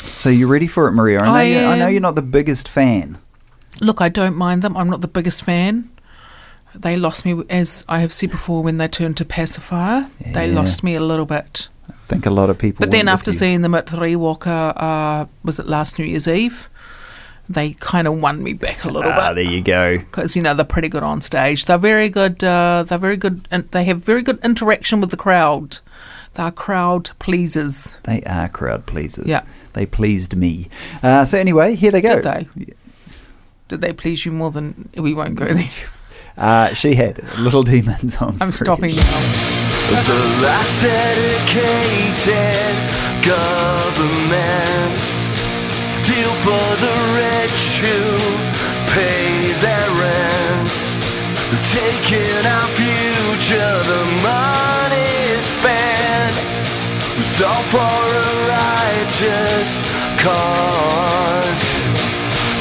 So 0.03 0.31
you 0.31 0.47
ready 0.49 0.67
for 0.67 0.89
it, 0.89 0.93
Maria? 0.93 1.21
I 1.21 1.27
know, 1.27 1.33
I 1.35 1.43
you, 1.45 1.59
I 1.75 1.79
know 1.79 1.87
you're 1.87 2.01
not 2.01 2.15
the 2.17 2.23
biggest 2.23 2.69
fan. 2.69 3.19
Look, 3.81 4.01
I 4.01 4.09
don't 4.09 4.35
mind 4.37 4.63
them. 4.63 4.77
I'm 4.77 4.91
not 4.91 5.01
the 5.01 5.09
biggest 5.09 5.45
fan. 5.45 5.91
They 6.75 6.97
lost 6.97 7.25
me, 7.25 7.43
as 7.51 7.85
I 7.89 8.01
have 8.01 8.13
said 8.13 8.31
before, 8.31 8.63
when 8.63 8.79
they 8.79 8.89
turned 8.89 9.17
to 9.19 9.25
Pacifier. 9.25 10.07
They 10.35 10.51
lost 10.51 10.83
me 10.83 10.95
a 10.95 11.01
little 11.01 11.27
bit. 11.27 11.69
Think 12.11 12.27
a 12.27 12.31
lot 12.31 12.51
of 12.51 12.59
people. 12.59 12.85
But 12.85 12.91
then 12.91 13.07
after 13.07 13.31
seeing 13.31 13.63
them 13.63 13.73
at 13.73 13.87
Rewalker, 13.87 14.73
uh, 14.77 15.27
was 15.45 15.61
it 15.61 15.67
last 15.67 15.97
New 15.97 16.05
Year's 16.05 16.27
Eve? 16.27 16.69
They 17.49 17.75
kind 17.75 18.09
of 18.09 18.21
won 18.21 18.43
me 18.43 18.53
back 18.53 18.83
a 18.85 18.89
little 18.89 19.13
ah, 19.13 19.29
bit 19.29 19.37
there 19.37 19.53
you 19.53 19.63
go. 19.63 19.99
because 19.99 20.35
you 20.35 20.43
know 20.43 20.53
they're 20.53 20.65
pretty 20.65 20.89
good 20.89 21.05
on 21.05 21.21
stage. 21.21 21.67
They're 21.67 21.79
very 21.79 22.09
good. 22.09 22.43
Uh, 22.43 22.83
they're 22.85 22.99
very 22.99 23.17
good, 23.17 23.47
and 23.53 23.69
they 23.69 23.85
have 23.85 24.03
very 24.03 24.23
good 24.23 24.41
interaction 24.45 25.01
with 25.01 25.13
the 25.13 25.17
crowd. 25.17 25.79
They're 26.35 26.51
crowd 26.51 27.13
pleasers. 27.21 27.99
They 28.03 28.25
are 28.25 28.49
crowd 28.49 28.87
pleasers. 28.87 29.29
Yeah. 29.29 29.43
They 29.75 29.87
pleased 29.87 30.35
me. 30.35 30.69
Uh, 31.05 31.25
so 31.27 31.39
anyway, 31.39 31.77
here 31.77 31.93
they 31.93 32.01
go. 32.01 32.17
Did 32.17 32.25
they? 32.25 32.75
Did 33.69 33.83
they 33.83 33.93
please 33.93 34.27
you 34.27 34.33
more 34.33 34.51
than 34.51 34.89
we 34.97 35.15
won't 35.15 35.37
go 35.37 35.47
there? 35.47 35.69
Uh, 36.37 36.69
Shihad 36.69 37.39
Little 37.39 37.63
Demons 37.63 38.17
on. 38.17 38.39
I'm 38.41 38.53
stopping 38.53 38.97
now. 38.97 39.60
The 39.91 40.23
last 40.41 40.81
dedicated 40.81 42.75
governments 43.27 45.09
deal 46.07 46.31
for 46.47 46.67
the 46.79 46.95
rich 47.19 47.83
who 47.83 47.99
pay 48.95 49.51
their 49.59 49.91
rents. 49.91 50.95
They're 51.51 51.67
taking 51.67 52.47
our 52.47 52.69
future, 52.79 53.75
the 53.91 54.05
money 54.23 55.43
spent 55.43 56.39
was 57.19 57.43
all 57.43 57.65
for 57.75 57.99
a 58.15 58.31
righteous 58.47 59.83
cause. 60.23 61.63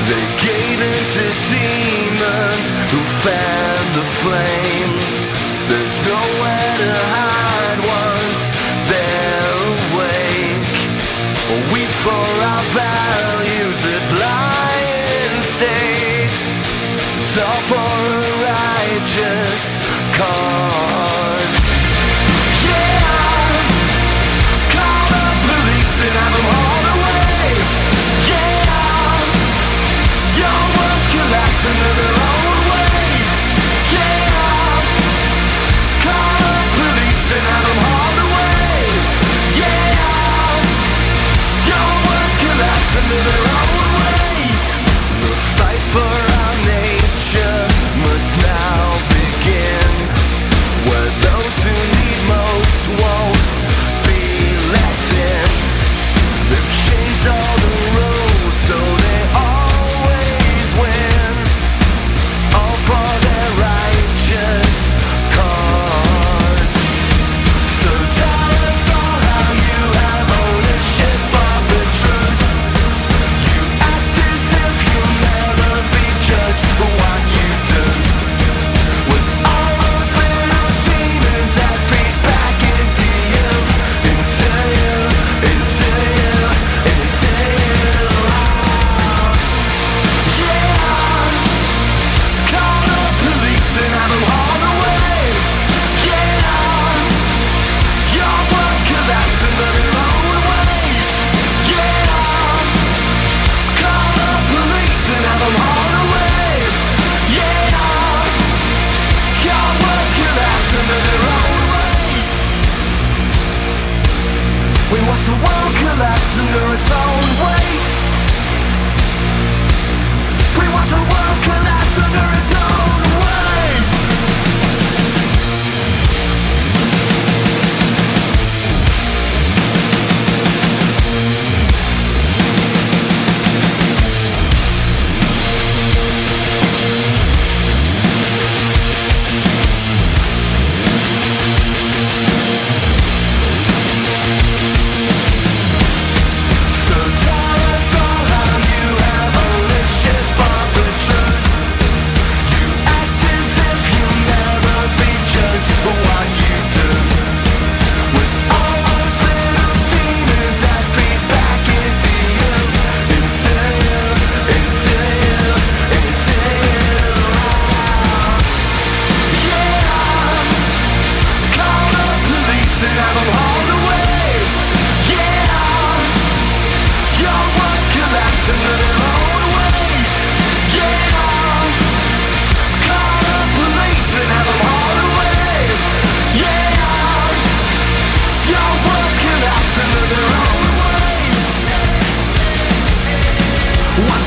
They 0.10 0.26
gave 0.42 0.82
in 0.82 1.06
to 1.16 1.26
demons 1.46 2.66
who 2.90 3.00
fanned 3.22 3.94
the 3.94 4.08
flames. 4.26 5.49
There's 5.70 6.02
nowhere 6.02 6.74
to 6.82 6.92
hide 7.14 7.80
once 8.02 8.42
they're 8.90 9.54
awake. 9.78 10.80
We 11.74 11.82
for 12.04 12.26
our 12.54 12.66
values 12.74 13.80
at 13.86 14.04
blind 14.16 15.44
state. 15.56 16.34
It's 17.18 17.38
all 17.38 17.62
for 17.70 17.90
a 18.18 18.22
righteous 18.50 19.64
cause. 20.18 21.39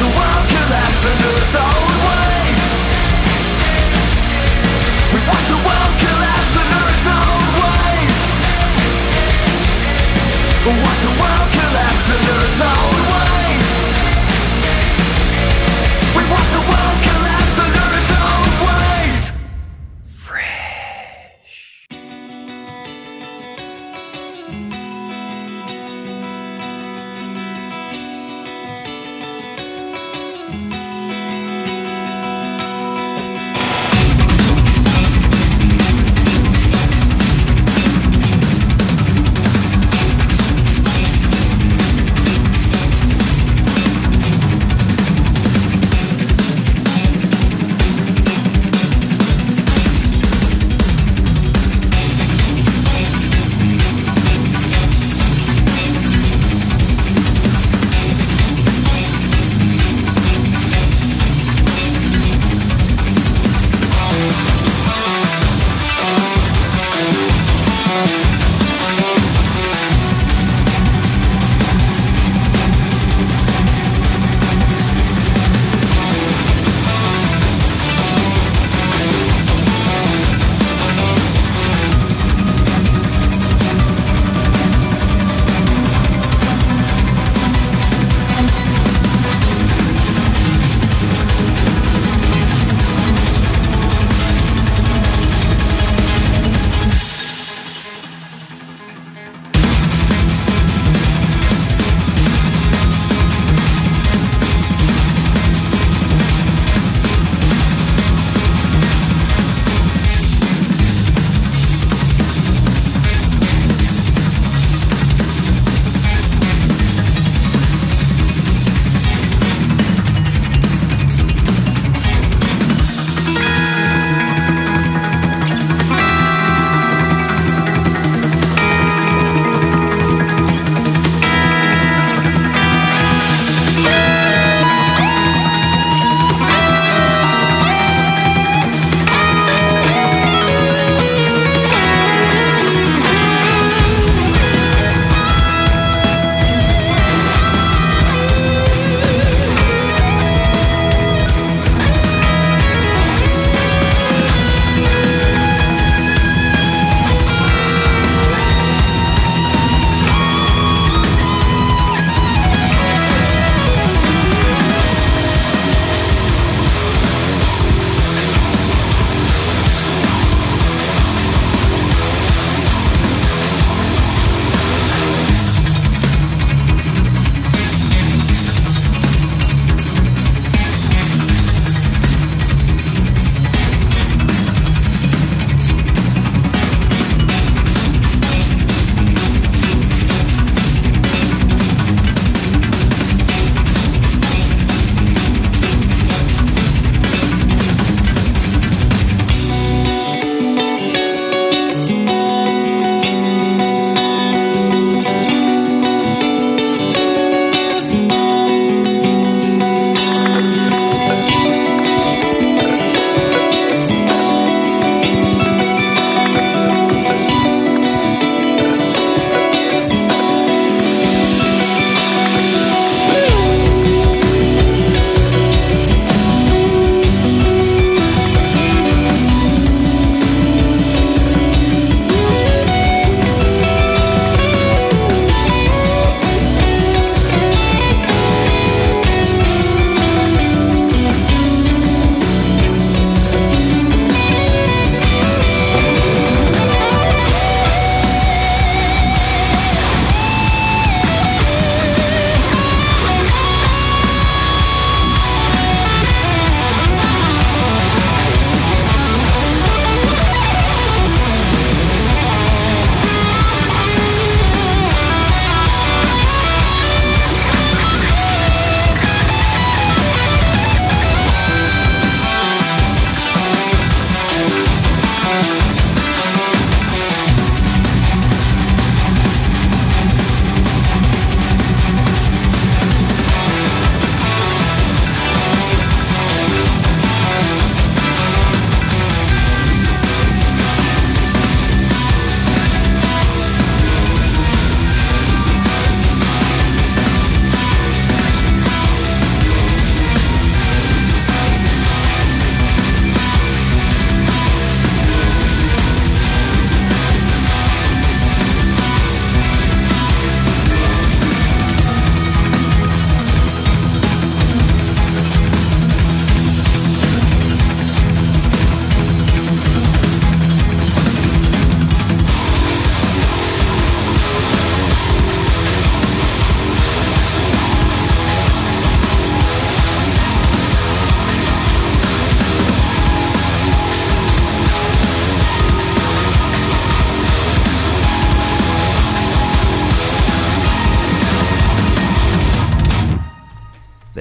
The 0.03 0.09
world 0.19 0.47
collapse 0.49 1.05
under 1.07 1.31
its 1.43 1.55
own 1.55 1.91
weight. 2.07 2.62
We 5.15 5.19
watch 5.31 5.47
the 5.47 5.61
world 5.62 5.95
collapse 6.03 6.55
under 6.62 6.83
its 6.95 7.07
own 7.19 7.43
weight. 7.62 8.27
We 10.67 10.73
watch 10.83 11.03
the 11.07 11.15
world 11.23 11.49
collapse 11.55 12.09
under 12.11 12.37
its 12.49 12.61
own 12.61 12.92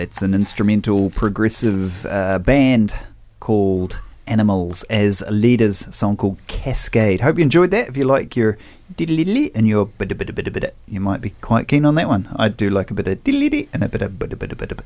That's 0.01 0.23
an 0.23 0.33
instrumental 0.33 1.11
progressive 1.11 2.07
uh, 2.07 2.39
band 2.39 2.95
called 3.39 3.99
Animals 4.25 4.81
as 4.89 5.21
Leaders, 5.29 5.85
a 5.85 5.93
song 5.93 6.17
called 6.17 6.39
Cascade. 6.47 7.21
Hope 7.21 7.37
you 7.37 7.43
enjoyed 7.43 7.69
that. 7.69 7.87
If 7.89 7.97
you 7.97 8.05
like 8.05 8.35
your 8.35 8.57
diddly 8.95 9.51
and 9.53 9.67
your 9.67 9.85
bit 9.85 10.17
bit 10.17 10.33
bit 10.33 10.51
bit, 10.51 10.75
you 10.87 10.99
might 10.99 11.21
be 11.21 11.29
quite 11.41 11.67
keen 11.67 11.85
on 11.85 11.93
that 11.95 12.07
one. 12.07 12.29
I 12.35 12.47
do 12.49 12.71
like 12.71 12.89
a 12.89 12.95
bit 12.95 13.07
of 13.09 13.23
diddly 13.23 13.67
and 13.71 13.83
a 13.83 13.87
bit 13.87 14.01
of 14.01 14.17
bit 14.17 14.39
bit 14.39 14.57
bit. 14.57 14.79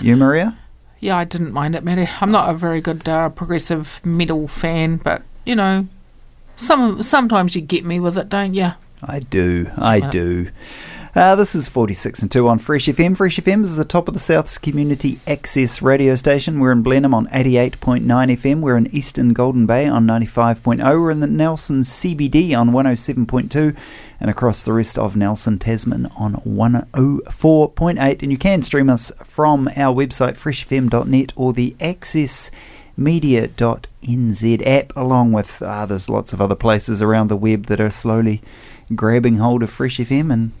You, 0.00 0.16
Maria? 0.16 0.56
Yeah, 0.98 1.18
I 1.18 1.24
didn't 1.24 1.52
mind 1.52 1.74
it, 1.74 1.84
Matty. 1.84 2.08
I'm 2.22 2.30
not 2.30 2.48
a 2.48 2.54
very 2.54 2.80
good 2.80 3.06
uh, 3.06 3.28
progressive 3.28 4.00
metal 4.02 4.48
fan, 4.48 4.96
but 4.96 5.24
you 5.44 5.54
know, 5.54 5.88
some 6.54 7.02
sometimes 7.02 7.54
you 7.54 7.60
get 7.60 7.84
me 7.84 8.00
with 8.00 8.16
it, 8.16 8.30
don't 8.30 8.54
you? 8.54 8.70
I 9.02 9.18
do. 9.20 9.70
I 9.76 9.96
Yeah. 9.96 10.10
do. 10.10 10.48
Uh, 11.16 11.34
this 11.34 11.54
is 11.54 11.66
46 11.66 12.20
and 12.20 12.30
2 12.30 12.46
on 12.46 12.58
Fresh 12.58 12.88
FM. 12.88 13.16
Fresh 13.16 13.38
FM 13.38 13.62
is 13.62 13.76
the 13.76 13.86
top 13.86 14.06
of 14.06 14.12
the 14.12 14.20
South's 14.20 14.58
community 14.58 15.18
access 15.26 15.80
radio 15.80 16.14
station. 16.14 16.60
We're 16.60 16.72
in 16.72 16.82
Blenheim 16.82 17.14
on 17.14 17.26
88.9 17.28 18.04
FM. 18.04 18.60
We're 18.60 18.76
in 18.76 18.94
Eastern 18.94 19.32
Golden 19.32 19.64
Bay 19.64 19.88
on 19.88 20.06
95.0. 20.06 20.78
We're 20.84 21.10
in 21.10 21.20
the 21.20 21.26
Nelson 21.26 21.84
CBD 21.84 22.54
on 22.54 22.68
107.2 22.68 23.74
and 24.20 24.28
across 24.28 24.62
the 24.62 24.74
rest 24.74 24.98
of 24.98 25.16
Nelson 25.16 25.58
Tasman 25.58 26.04
on 26.18 26.34
104.8. 26.34 28.22
And 28.22 28.30
you 28.30 28.36
can 28.36 28.60
stream 28.60 28.90
us 28.90 29.10
from 29.24 29.68
our 29.68 29.94
website 29.94 30.34
freshfm.net 30.34 31.32
or 31.34 31.54
the 31.54 31.74
Access 31.80 32.50
media.nz 32.94 34.66
app 34.66 34.92
along 34.94 35.32
with 35.32 35.62
uh, 35.62 35.86
there's 35.86 36.10
lots 36.10 36.34
of 36.34 36.42
other 36.42 36.54
places 36.54 37.00
around 37.00 37.28
the 37.28 37.36
web 37.38 37.66
that 37.66 37.80
are 37.80 37.88
slowly 37.88 38.42
grabbing 38.94 39.36
hold 39.36 39.62
of 39.62 39.70
Fresh 39.70 39.96
FM 39.96 40.30
and 40.30 40.52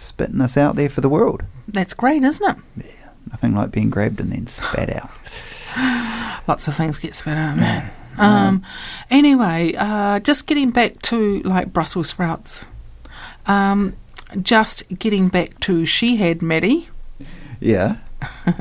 spitting 0.00 0.40
us 0.40 0.56
out 0.56 0.76
there 0.76 0.88
for 0.88 1.00
the 1.00 1.08
world. 1.08 1.42
That's 1.68 1.94
great, 1.94 2.22
isn't 2.24 2.50
it? 2.50 2.84
Yeah, 2.86 3.10
nothing 3.30 3.54
like 3.54 3.70
being 3.70 3.90
grabbed 3.90 4.20
and 4.20 4.32
then 4.32 4.46
spat 4.46 4.90
out. 4.94 5.10
Lots 6.48 6.66
of 6.68 6.74
things 6.74 6.98
get 6.98 7.14
spat 7.14 7.36
out, 7.36 7.56
man. 7.56 7.90
Um, 8.18 8.62
anyway, 9.10 9.74
uh, 9.78 10.20
just 10.20 10.46
getting 10.46 10.70
back 10.70 11.00
to 11.02 11.40
like 11.42 11.72
Brussels 11.72 12.08
sprouts. 12.08 12.64
Um, 13.46 13.96
just 14.42 14.82
getting 14.98 15.28
back 15.28 15.58
to 15.60 15.86
She 15.86 16.16
Had 16.16 16.42
Matty. 16.42 16.88
Yeah. 17.60 17.96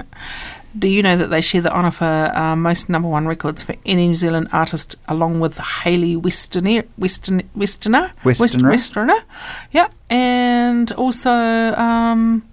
Do 0.77 0.87
you 0.87 1.01
know 1.01 1.17
that 1.17 1.27
they 1.27 1.41
share 1.41 1.61
the 1.61 1.73
honour 1.73 1.91
for 1.91 2.05
uh, 2.05 2.55
most 2.55 2.89
number 2.89 3.07
one 3.09 3.27
records 3.27 3.63
for 3.63 3.75
any 3.85 4.07
New 4.07 4.15
Zealand 4.15 4.49
artist, 4.53 4.95
along 5.07 5.39
with 5.39 5.57
Hayley 5.57 6.15
Westenra, 6.15 6.85
Western, 6.95 7.49
Westerner, 7.55 8.11
West- 8.23 8.39
Westerner. 8.39 8.69
Westerner, 8.69 9.23
yeah, 9.71 9.87
and 10.09 10.91
also 10.93 11.29
um, 11.31 12.47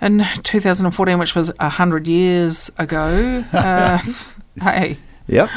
in 0.00 0.24
2014, 0.42 1.18
which 1.18 1.34
was 1.34 1.50
a 1.60 1.68
hundred 1.70 2.06
years 2.06 2.70
ago. 2.78 3.44
Uh, 3.52 3.98
hey, 4.62 4.96
Yep. 5.28 5.48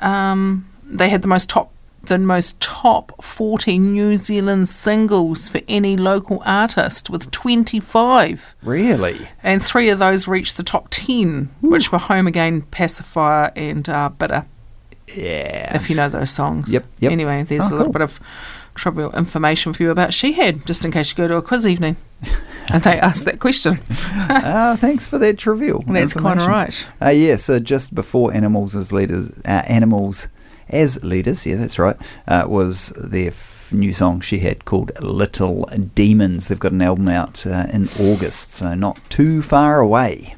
um, 0.00 0.68
they 0.84 1.08
had 1.08 1.22
the 1.22 1.28
most 1.28 1.48
top 1.48 1.72
the 2.02 2.18
most 2.18 2.58
top 2.60 3.22
40 3.22 3.78
New 3.78 4.16
Zealand 4.16 4.68
singles 4.70 5.48
for 5.48 5.60
any 5.68 5.96
local 5.98 6.42
artist 6.46 7.10
with 7.10 7.30
25 7.30 8.56
Really? 8.62 9.28
and 9.42 9.62
three 9.62 9.90
of 9.90 9.98
those 9.98 10.26
reached 10.26 10.56
the 10.56 10.62
top 10.62 10.88
10 10.90 11.50
which 11.60 11.92
were 11.92 11.98
Home 11.98 12.26
Again, 12.26 12.62
Pacifier 12.62 13.52
and 13.54 13.86
uh, 13.88 14.08
Bitter 14.08 14.46
Yeah. 15.14 15.76
if 15.76 15.90
you 15.90 15.94
know 15.96 16.08
those 16.08 16.30
songs 16.30 16.72
Yep, 16.72 16.86
yep. 17.00 17.12
anyway 17.12 17.42
there's 17.42 17.64
Oh, 17.70 17.74
a 17.74 17.76
little 17.76 17.84
cool. 17.86 17.92
bit 17.92 18.02
of 18.02 18.18
trivial 18.80 19.12
information 19.14 19.72
for 19.74 19.82
you 19.82 19.90
about 19.90 20.10
Shihad 20.10 20.64
just 20.66 20.84
in 20.84 20.90
case 20.90 21.10
you 21.10 21.16
go 21.16 21.28
to 21.28 21.36
a 21.36 21.42
quiz 21.42 21.66
evening 21.66 21.96
and 22.72 22.82
they 22.82 22.98
ask 22.98 23.24
that 23.26 23.38
question 23.38 23.78
Ah, 23.90 24.76
thanks 24.80 25.06
for 25.06 25.18
that 25.18 25.36
trivial. 25.38 25.82
that's 25.86 26.14
quite 26.14 26.38
all 26.38 26.48
right 26.48 26.86
Uh, 27.00 27.08
yeah, 27.10 27.36
so 27.36 27.58
just 27.60 27.94
before 27.94 28.32
Animals 28.32 28.74
as 28.74 28.92
Leaders, 28.92 29.38
uh, 29.44 29.62
Animals 29.66 30.28
as 30.70 31.02
Leaders, 31.04 31.44
yeah, 31.46 31.56
that's 31.56 31.78
right, 31.78 31.96
uh, 32.28 32.44
was 32.48 32.88
their 32.96 33.28
f- 33.28 33.70
new 33.72 33.92
song 33.92 34.20
Shihad 34.20 34.64
called 34.64 34.92
Little 35.00 35.68
Demons. 35.94 36.46
They've 36.48 36.58
got 36.58 36.72
an 36.72 36.80
album 36.82 37.08
out 37.08 37.44
uh, 37.46 37.66
in 37.72 37.88
August, 38.00 38.52
so 38.54 38.74
not 38.74 38.98
too 39.10 39.42
far 39.42 39.80
away. 39.80 40.34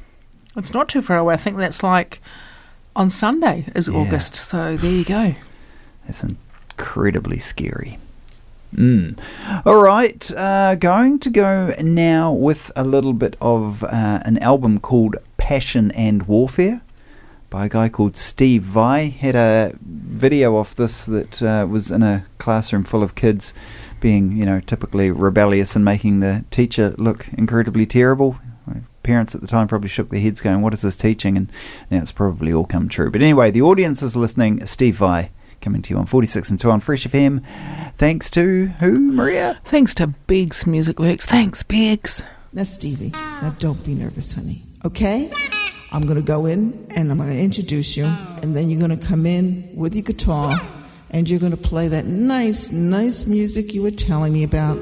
it's 0.57 0.73
not 0.73 0.89
too 0.89 1.01
far 1.01 1.17
away 1.17 1.33
I 1.35 1.37
think 1.37 1.57
that's 1.57 1.81
like 1.83 2.19
on 2.95 3.09
Sunday 3.09 3.65
is 3.73 3.87
Yeah. 3.87 3.97
August 3.99 4.35
so 4.35 4.75
there 4.75 4.91
you 4.91 5.05
go 5.05 5.35
That's 6.05 6.23
incredibly 6.23 7.39
scary. 7.39 7.97
Mm. 8.73 9.19
All 9.65 9.81
right, 9.81 10.31
uh, 10.31 10.75
going 10.75 11.19
to 11.19 11.29
go 11.29 11.73
now 11.79 12.33
with 12.33 12.71
a 12.75 12.83
little 12.83 13.13
bit 13.13 13.35
of 13.39 13.83
uh, 13.83 14.21
an 14.25 14.39
album 14.39 14.79
called 14.79 15.15
Passion 15.37 15.91
and 15.91 16.23
Warfare 16.23 16.81
by 17.51 17.65
a 17.65 17.69
guy 17.69 17.87
called 17.87 18.17
Steve 18.17 18.63
Vai. 18.63 19.09
Had 19.09 19.35
a 19.35 19.75
video 19.83 20.57
off 20.57 20.73
this 20.73 21.05
that 21.05 21.41
uh, 21.43 21.67
was 21.69 21.91
in 21.91 22.01
a 22.01 22.25
classroom 22.39 22.83
full 22.83 23.03
of 23.03 23.13
kids 23.13 23.53
being, 23.99 24.35
you 24.35 24.45
know, 24.45 24.59
typically 24.59 25.11
rebellious 25.11 25.75
and 25.75 25.85
making 25.85 26.19
the 26.19 26.43
teacher 26.49 26.95
look 26.97 27.27
incredibly 27.33 27.85
terrible. 27.85 28.39
Parents 29.03 29.35
at 29.35 29.41
the 29.41 29.47
time 29.47 29.67
probably 29.67 29.89
shook 29.89 30.09
their 30.09 30.21
heads 30.21 30.39
going, 30.39 30.61
What 30.61 30.73
is 30.73 30.81
this 30.81 30.95
teaching? 30.95 31.35
And 31.35 31.51
now 31.91 32.01
it's 32.01 32.13
probably 32.13 32.53
all 32.53 32.65
come 32.65 32.87
true. 32.87 33.11
But 33.11 33.21
anyway, 33.21 33.51
the 33.51 33.61
audience 33.61 34.01
is 34.01 34.15
listening. 34.15 34.65
Steve 34.65 34.95
Vai 34.95 35.29
coming 35.63 35.81
to 35.81 35.93
you 35.93 35.97
on 35.97 36.05
46 36.05 36.51
and 36.51 36.59
2 36.59 36.69
on 36.69 36.79
Fresh 36.81 37.07
FM. 37.07 37.43
Thanks 37.97 38.29
to 38.31 38.67
who, 38.79 38.99
Maria? 38.99 39.59
Thanks 39.63 39.95
to 39.95 40.07
Biggs 40.07 40.67
Music 40.67 40.99
Works. 40.99 41.25
Thanks, 41.25 41.63
Biggs. 41.63 42.23
Now, 42.51 42.63
Stevie, 42.63 43.09
now 43.09 43.55
don't 43.57 43.83
be 43.83 43.95
nervous, 43.95 44.33
honey. 44.33 44.61
Okay? 44.85 45.31
I'm 45.91 46.03
going 46.03 46.17
to 46.17 46.21
go 46.21 46.45
in 46.45 46.87
and 46.95 47.09
I'm 47.09 47.17
going 47.17 47.29
to 47.29 47.39
introduce 47.39 47.97
you, 47.97 48.05
and 48.41 48.55
then 48.55 48.69
you're 48.69 48.85
going 48.85 48.97
to 48.97 49.07
come 49.07 49.25
in 49.25 49.69
with 49.75 49.95
your 49.95 50.03
guitar 50.03 50.59
and 51.11 51.29
you're 51.29 51.39
going 51.39 51.51
to 51.51 51.57
play 51.57 51.87
that 51.87 52.05
nice, 52.05 52.71
nice 52.73 53.27
music 53.27 53.73
you 53.73 53.83
were 53.83 53.91
telling 53.91 54.33
me 54.33 54.43
about. 54.43 54.77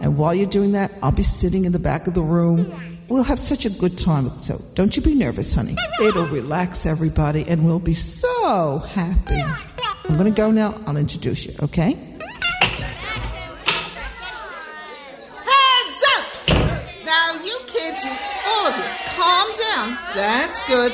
And 0.00 0.18
while 0.18 0.34
you're 0.34 0.50
doing 0.50 0.72
that, 0.72 0.90
I'll 1.02 1.14
be 1.14 1.22
sitting 1.22 1.64
in 1.64 1.72
the 1.72 1.78
back 1.78 2.06
of 2.06 2.14
the 2.14 2.22
room. 2.22 2.72
We'll 3.08 3.22
have 3.22 3.38
such 3.38 3.64
a 3.66 3.70
good 3.70 3.96
time. 3.96 4.28
So 4.40 4.60
don't 4.74 4.96
you 4.96 5.02
be 5.02 5.14
nervous, 5.14 5.54
honey. 5.54 5.76
It'll 6.02 6.26
relax 6.26 6.86
everybody 6.86 7.46
and 7.46 7.64
we'll 7.64 7.78
be 7.78 7.94
so 7.94 8.78
happy. 8.88 9.69
I'm 10.10 10.16
going 10.16 10.28
to 10.28 10.36
go 10.36 10.50
now. 10.50 10.74
I'll 10.88 10.96
introduce 10.96 11.46
you, 11.46 11.54
okay? 11.62 11.94
Heads 15.46 16.02
up! 16.16 16.24
Now, 17.04 17.34
you 17.44 17.56
kids, 17.68 18.02
you, 18.02 18.10
all 18.44 18.66
of 18.66 18.76
you, 18.76 18.82
calm 19.14 19.48
down. 19.70 19.96
That's 20.12 20.66
good. 20.66 20.92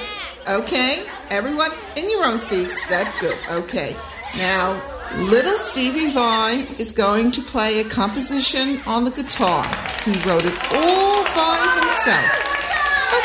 Okay? 0.50 1.06
Everyone 1.30 1.70
in 1.96 2.10
your 2.10 2.26
own 2.26 2.36
seats. 2.36 2.78
That's 2.90 3.18
good. 3.18 3.38
Okay. 3.50 3.96
Now, 4.36 4.78
little 5.16 5.56
Stevie 5.56 6.10
Vai 6.10 6.66
is 6.78 6.92
going 6.92 7.30
to 7.30 7.40
play 7.40 7.80
a 7.80 7.84
composition 7.84 8.82
on 8.86 9.04
the 9.04 9.10
guitar. 9.10 9.64
He 10.04 10.12
wrote 10.28 10.44
it 10.44 10.58
all 10.74 11.24
by 11.24 11.56
himself. 11.80 12.28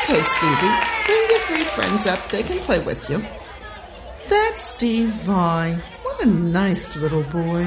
Okay, 0.05 0.21
Stevie, 0.21 0.71
bring 1.05 1.29
your 1.31 1.39
three 1.41 1.65
friends 1.65 2.07
up. 2.07 2.29
They 2.29 2.43
can 2.43 2.59
play 2.59 2.79
with 2.79 3.09
you. 3.09 3.21
That's 4.51 4.63
Steve 4.63 5.07
Vai. 5.23 5.79
What 6.03 6.21
a 6.23 6.25
nice 6.25 6.97
little 6.97 7.23
boy. 7.23 7.65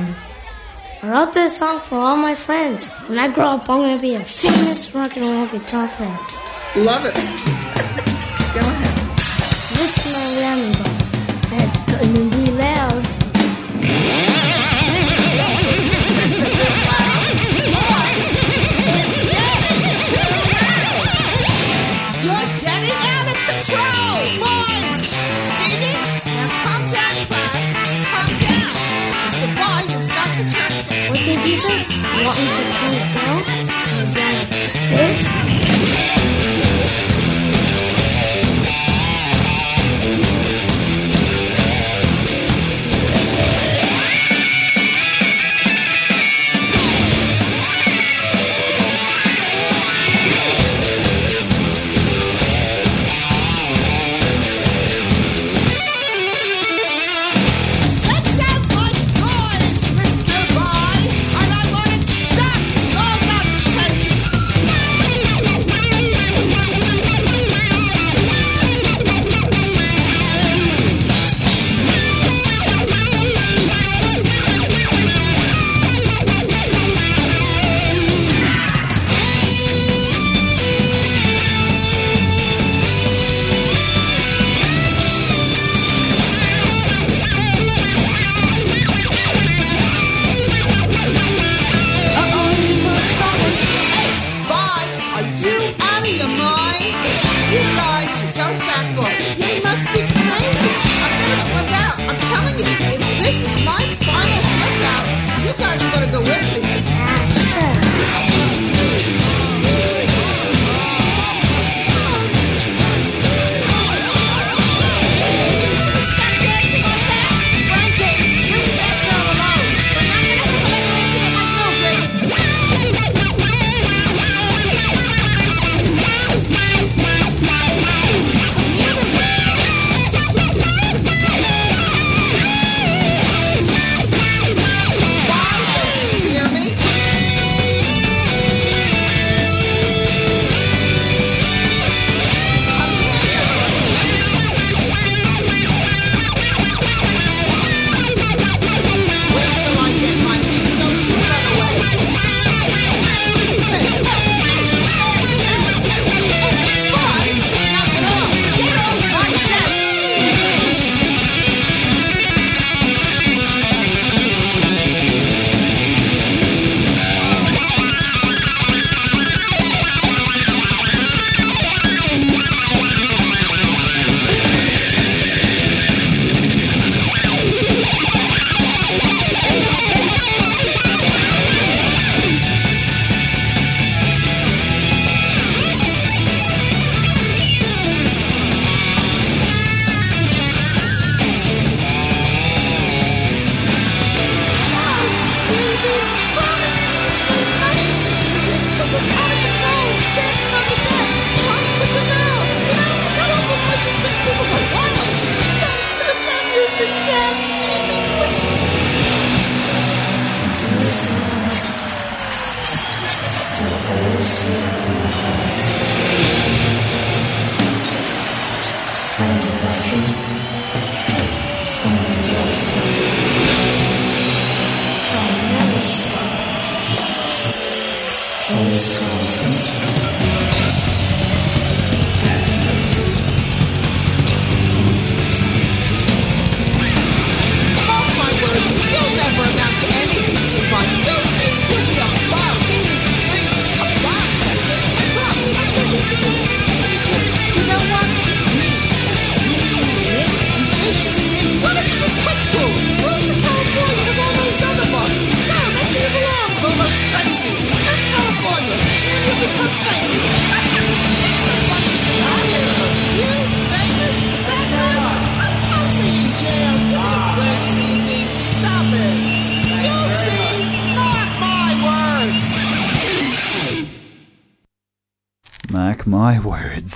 I 1.02 1.10
wrote 1.10 1.32
this 1.32 1.56
song 1.56 1.80
for 1.80 1.94
all 1.94 2.18
my 2.18 2.34
friends. 2.34 2.90
When 3.08 3.18
I 3.18 3.28
grow 3.28 3.56
up, 3.56 3.70
I'm 3.70 3.78
going 3.78 3.96
to 3.96 4.02
be 4.02 4.16
a 4.16 4.22
famous 4.22 4.94
rock 4.94 5.16
and 5.16 5.24
roll 5.24 5.46
guitar 5.46 5.88
player. 5.88 6.18
Love 6.76 7.06
it. 7.06 7.14
Go 8.54 8.60
ahead. 8.60 9.16
This 9.78 9.96
is 9.96 10.12
my 10.12 10.26
whammy 10.36 10.83
say? 32.34 32.63
Mind? 96.94 97.23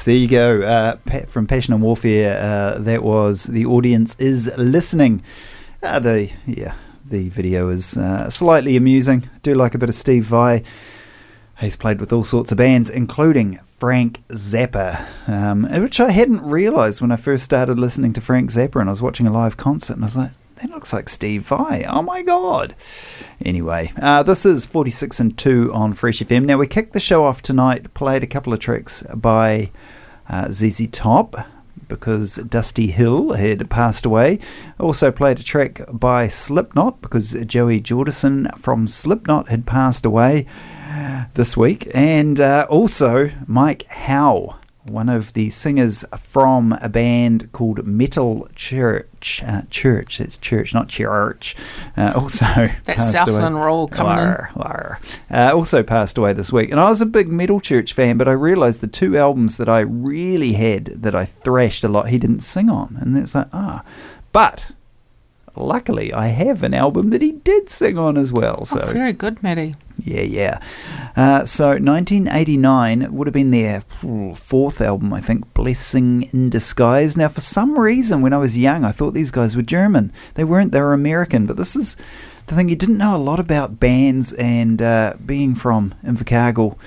There 0.08 0.16
you 0.16 0.26
go. 0.26 0.62
Uh, 0.62 0.96
from 1.26 1.46
Passion 1.46 1.74
and 1.74 1.82
Warfare, 1.82 2.40
uh, 2.40 2.78
that 2.78 3.02
was 3.02 3.42
The 3.42 3.66
Audience 3.66 4.18
is 4.18 4.50
Listening. 4.56 5.22
Uh, 5.82 5.98
the 5.98 6.30
Yeah, 6.46 6.76
the 7.04 7.28
video 7.28 7.68
is 7.68 7.94
uh, 7.94 8.30
slightly 8.30 8.74
amusing. 8.74 9.28
I 9.34 9.38
do 9.40 9.54
like 9.54 9.74
a 9.74 9.78
bit 9.78 9.90
of 9.90 9.94
Steve 9.94 10.24
Vai. 10.24 10.62
He's 11.60 11.76
played 11.76 12.00
with 12.00 12.10
all 12.10 12.24
sorts 12.24 12.50
of 12.50 12.56
bands, 12.56 12.88
including 12.88 13.60
Frank 13.66 14.26
Zappa, 14.28 15.04
um, 15.28 15.64
which 15.64 16.00
I 16.00 16.10
hadn't 16.12 16.40
realised 16.40 17.02
when 17.02 17.12
I 17.12 17.16
first 17.16 17.44
started 17.44 17.78
listening 17.78 18.14
to 18.14 18.22
Frank 18.22 18.50
Zappa 18.50 18.80
and 18.80 18.88
I 18.88 18.92
was 18.92 19.02
watching 19.02 19.26
a 19.26 19.30
live 19.30 19.58
concert 19.58 19.96
and 19.96 20.04
I 20.04 20.06
was 20.06 20.16
like, 20.16 20.30
that 20.54 20.70
looks 20.70 20.90
like 20.90 21.10
Steve 21.10 21.42
Vai. 21.42 21.84
Oh 21.84 22.00
my 22.00 22.22
god. 22.22 22.74
Anyway, 23.44 23.92
uh, 24.00 24.22
this 24.22 24.46
is 24.46 24.64
46 24.64 25.20
and 25.20 25.36
2 25.36 25.70
on 25.74 25.92
Fresh 25.92 26.20
FM. 26.20 26.46
Now, 26.46 26.56
we 26.56 26.66
kicked 26.66 26.94
the 26.94 26.98
show 26.98 27.26
off 27.26 27.42
tonight, 27.42 27.92
played 27.92 28.22
a 28.22 28.26
couple 28.26 28.54
of 28.54 28.58
tracks 28.58 29.02
by 29.14 29.70
uh, 30.28 30.52
ZZ 30.52 30.88
Top 30.92 31.36
because 31.88 32.36
Dusty 32.36 32.88
Hill 32.88 33.32
had 33.32 33.70
passed 33.70 34.04
away. 34.04 34.38
Also 34.78 35.10
played 35.10 35.40
a 35.40 35.42
track 35.42 35.80
by 35.90 36.28
Slipknot 36.28 37.00
because 37.00 37.32
Joey 37.46 37.80
Jordison 37.80 38.54
from 38.58 38.86
Slipknot 38.86 39.48
had 39.48 39.66
passed 39.66 40.04
away 40.04 40.46
this 41.34 41.56
week. 41.56 41.90
And 41.94 42.40
uh, 42.40 42.66
also 42.68 43.30
Mike 43.46 43.84
Howe, 43.84 44.56
one 44.88 45.08
of 45.08 45.32
the 45.34 45.50
singers 45.50 46.04
from 46.18 46.76
a 46.80 46.88
band 46.88 47.52
called 47.52 47.86
Metal 47.86 48.48
Church. 48.54 49.42
Uh, 49.44 49.62
church, 49.70 50.20
it's 50.20 50.36
church, 50.36 50.72
not 50.72 50.88
church. 50.88 51.56
Uh, 51.96 52.12
also, 52.16 52.44
That 52.44 52.98
away. 52.98 52.98
Southland 52.98 53.56
roll 53.56 53.88
coming 53.88 54.18
in. 54.18 54.24
Uh, 55.30 55.52
also 55.54 55.82
passed 55.82 56.18
away 56.18 56.32
this 56.32 56.52
week. 56.52 56.70
And 56.70 56.80
I 56.80 56.88
was 56.88 57.00
a 57.00 57.06
big 57.06 57.28
Metal 57.28 57.60
Church 57.60 57.92
fan, 57.92 58.16
but 58.16 58.28
I 58.28 58.32
realised 58.32 58.80
the 58.80 58.86
two 58.86 59.16
albums 59.16 59.56
that 59.56 59.68
I 59.68 59.80
really 59.80 60.52
had 60.52 60.86
that 60.86 61.14
I 61.14 61.24
thrashed 61.24 61.84
a 61.84 61.88
lot, 61.88 62.08
he 62.08 62.18
didn't 62.18 62.40
sing 62.40 62.70
on. 62.70 62.96
And 63.00 63.16
it's 63.16 63.34
like, 63.34 63.48
ah. 63.52 63.82
But 64.32 64.72
luckily, 65.58 66.12
I 66.12 66.28
have 66.28 66.62
an 66.62 66.74
album 66.74 67.10
that 67.10 67.22
he 67.22 67.32
did 67.32 67.68
sing 67.70 67.98
on 67.98 68.16
as 68.16 68.32
well. 68.32 68.64
So 68.64 68.80
Oh, 68.80 68.86
very 68.92 69.12
good, 69.12 69.42
Matty. 69.42 69.74
yeah, 70.02 70.22
yeah. 70.22 70.58
Uh, 71.16 71.44
so 71.46 71.76
1989 71.78 73.12
would 73.12 73.26
have 73.26 73.34
been 73.34 73.50
their 73.50 73.82
fourth 74.34 74.80
album, 74.80 75.12
I 75.12 75.20
think, 75.20 75.52
Blessing 75.54 76.22
in 76.32 76.50
Disguise. 76.50 77.16
Now, 77.16 77.28
for 77.28 77.40
some 77.40 77.78
reason, 77.78 78.22
when 78.22 78.32
I 78.32 78.38
was 78.38 78.56
young, 78.58 78.84
I 78.84 78.92
thought 78.92 79.14
these 79.14 79.30
guys 79.30 79.56
were 79.56 79.62
German. 79.62 80.12
They 80.34 80.44
weren't, 80.44 80.72
they 80.72 80.80
were 80.80 80.92
American. 80.92 81.46
But 81.46 81.56
this 81.56 81.74
is 81.76 81.96
the 82.46 82.54
thing, 82.54 82.68
you 82.68 82.76
didn't 82.76 82.98
know 82.98 83.16
a 83.16 83.18
lot 83.18 83.40
about 83.40 83.80
bands 83.80 84.32
and 84.34 84.80
uh, 84.80 85.14
being 85.24 85.54
from 85.54 85.94
Invercargill. 86.04 86.78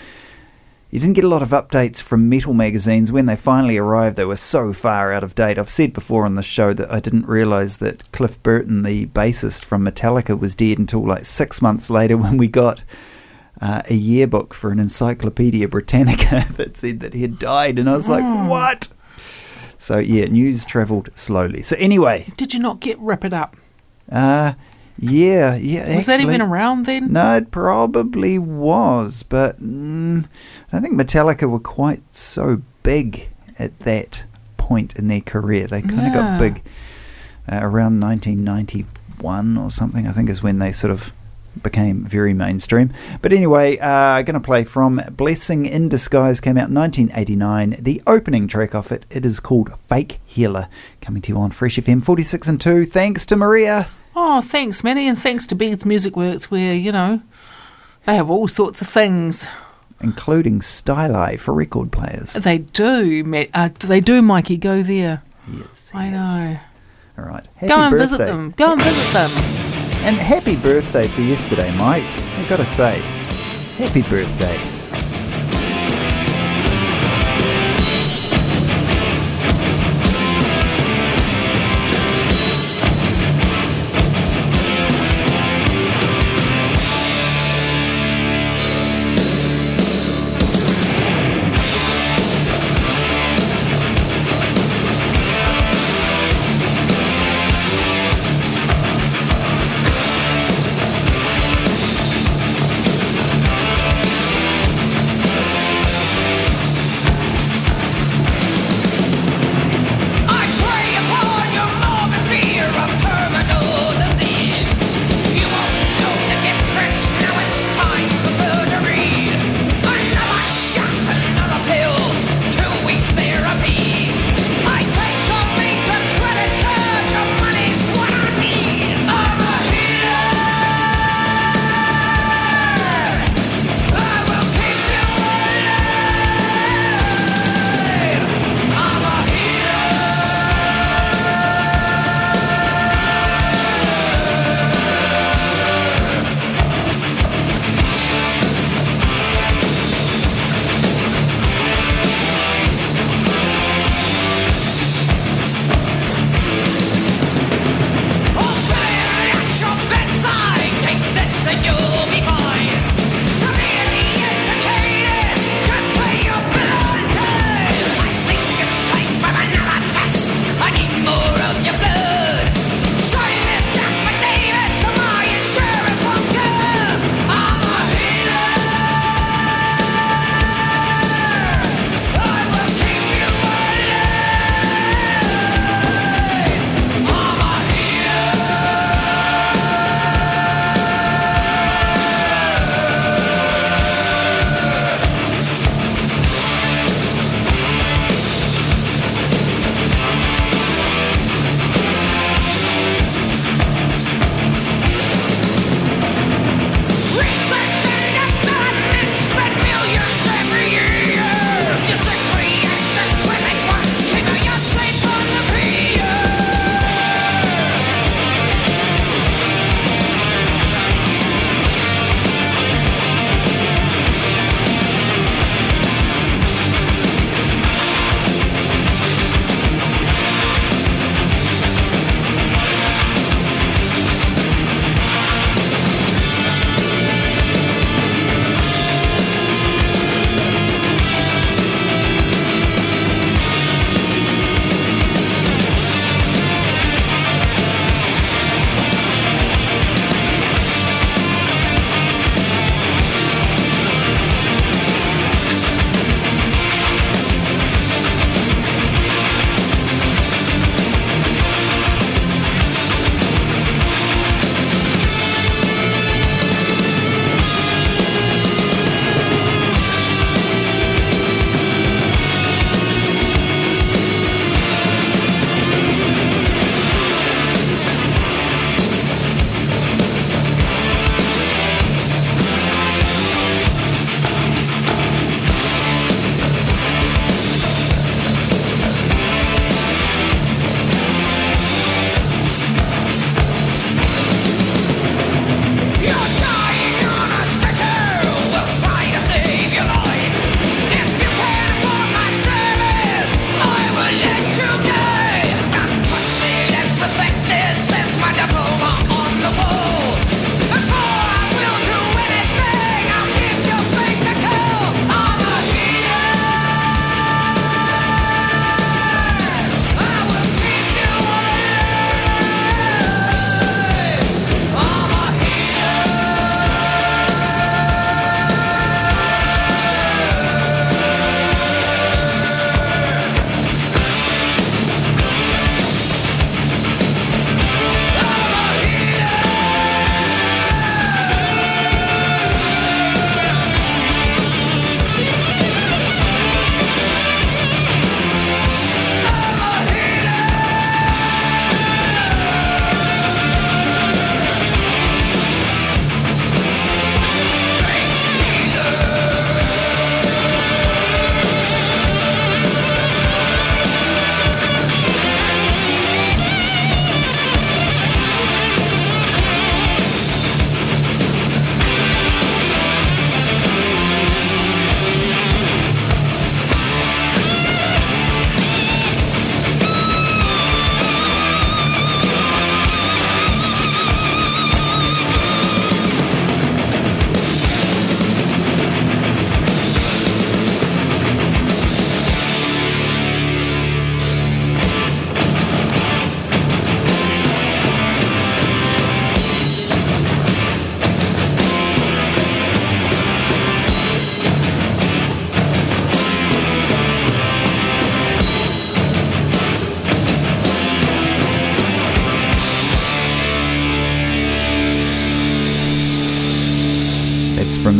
You 0.92 1.00
didn't 1.00 1.16
get 1.16 1.24
a 1.24 1.30
lot 1.30 1.42
of 1.42 1.50
updates 1.52 2.02
from 2.02 2.28
metal 2.28 2.54
magazines. 2.54 3.14
When 3.14 3.26
they 3.26 3.38
finally 3.38 3.78
arrived, 3.78 4.18
they 4.18 4.26
were 4.26 4.36
so 4.36 4.74
far 4.74 5.14
out 5.14 5.24
of 5.24 5.36
date. 5.36 5.58
I've 5.58 5.70
said 5.70 5.94
before 5.94 6.26
on 6.26 6.36
the 6.36 6.44
show 6.44 6.74
that 6.74 6.92
I 6.92 7.00
didn't 7.00 7.28
realise 7.30 7.78
that 7.78 8.12
Cliff 8.12 8.44
Burton, 8.44 8.84
the 8.84 9.06
bassist 9.06 9.64
from 9.64 9.86
Metallica, 9.86 10.38
was 10.38 10.54
dead 10.54 10.78
until 10.80 11.08
like 11.08 11.24
six 11.26 11.62
months 11.62 11.90
later 11.90 12.18
when 12.24 12.36
we 12.36 12.48
got 12.48 12.84
uh, 13.62 13.84
a 13.90 13.94
yearbook 13.94 14.54
for 14.54 14.70
an 14.72 14.80
Encyclopedia 14.80 15.70
Britannica 15.70 16.46
that 16.58 16.76
said 16.76 17.00
that 17.00 17.14
he 17.14 17.22
had 17.22 17.40
died. 17.40 17.80
And 17.80 17.90
I 17.90 17.94
was 17.96 18.10
like, 18.10 18.24
Mm. 18.26 18.50
what? 18.50 18.90
So, 19.78 19.98
yeah, 19.98 20.26
news 20.26 20.66
travelled 20.66 21.10
slowly. 21.16 21.64
So, 21.64 21.76
anyway, 21.78 22.28
Did 22.38 22.54
you 22.54 22.60
not 22.60 22.82
get 22.82 23.00
Rip 23.00 23.24
It 23.24 23.32
Up? 23.34 23.56
uh, 24.12 24.54
Yeah, 25.04 25.56
yeah. 25.56 25.96
Was 25.96 26.06
that 26.06 26.20
even 26.20 26.36
actually- 26.42 26.48
around 26.52 26.86
then? 26.86 27.12
No, 27.12 27.36
it 27.36 27.50
probably 27.50 28.38
was, 28.38 29.24
but 29.24 29.62
mm, 29.62 30.26
I 30.72 30.80
think 30.80 30.94
Metallica 30.94 31.50
were 31.50 31.60
quite 31.60 32.04
so 32.14 32.62
big 32.84 33.28
at 33.58 33.78
that 33.80 34.24
point 34.58 34.96
in 34.96 35.08
their 35.08 35.22
career. 35.22 35.66
They 35.66 35.82
kind 35.82 35.94
of 36.00 36.06
Yeah. 36.06 36.14
got 36.14 36.40
big 36.40 36.62
uh, 37.52 37.60
around 37.64 38.00
1991 38.00 39.58
or 39.58 39.72
something, 39.72 40.08
I 40.08 40.12
think, 40.12 40.30
is 40.30 40.44
when 40.44 40.60
they 40.60 40.72
sort 40.72 40.92
of 40.92 41.12
became 41.64 42.06
very 42.06 42.34
mainstream. 42.34 42.94
But 43.22 43.34
anyway, 43.34 43.78
uh, 43.80 44.22
going 44.22 44.36
to 44.36 44.40
play 44.40 44.64
from 44.64 45.02
Blessing 45.18 45.66
in 45.66 45.90
Disguise, 45.90 46.40
came 46.40 46.58
out 46.58 46.70
1989. 46.72 47.76
The 47.80 48.02
opening 48.08 48.48
track 48.48 48.74
off 48.76 48.92
it, 48.92 49.06
it 49.10 49.26
is 49.26 49.40
called 49.40 49.74
Fake 49.90 50.20
Healer, 50.26 50.70
coming 51.02 51.22
to 51.24 51.30
you 51.34 51.40
on 51.40 51.50
Fresh 51.52 51.78
FM 51.78 52.04
46 52.06 52.48
and 52.48 52.62
2. 52.62 52.86
Thanks 52.86 53.26
to 53.26 53.36
Maria. 53.36 53.90
Oh, 54.24 54.40
thanks, 54.40 54.84
Manny, 54.84 55.08
and 55.08 55.18
thanks 55.18 55.48
to 55.48 55.56
Beats 55.56 55.84
Music 55.84 56.16
Works, 56.16 56.52
where, 56.52 56.76
you 56.76 56.92
know, 56.92 57.24
they 58.06 58.16
have 58.16 58.30
all 58.30 58.48
sorts 58.48 58.80
of 58.80 58.88
things. 58.88 59.48
including 60.00 60.60
Styli 60.60 61.40
for 61.40 61.56
record 61.56 61.92
players. 61.92 62.34
They 62.34 62.60
do, 62.60 63.24
Matt. 63.24 63.50
Uh, 63.52 63.70
they 63.80 64.00
do, 64.00 64.22
Mikey. 64.22 64.58
Go 64.58 64.84
there. 64.84 65.24
Yes, 65.52 65.90
I 65.94 66.10
know. 66.12 66.60
All 67.18 67.26
right. 67.26 67.48
Go 67.62 67.68
Happy 67.68 67.82
and 67.82 67.98
visit 67.98 68.18
them. 68.20 68.54
Go 68.58 68.74
and 68.74 68.82
visit 68.84 69.12
them. 69.12 69.32
And 70.06 70.16
happy 70.18 70.56
birthday 70.56 71.08
for 71.08 71.22
yesterday, 71.22 71.76
Mike. 71.76 72.04
I've 72.38 72.48
got 72.48 72.58
to 72.58 72.66
say, 72.68 73.00
happy 73.78 74.04
birthday. 74.04 74.81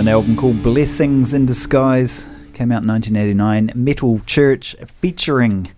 An 0.02 0.08
album 0.08 0.36
called 0.36 0.64
Blessings 0.64 1.32
in 1.32 1.46
Disguise. 1.46 2.26
Came 2.56 2.72
out 2.72 2.82
in 2.82 2.88
1989. 2.88 3.72
Metal 3.76 4.20
Church 4.26 4.76
featuring. 4.88 5.70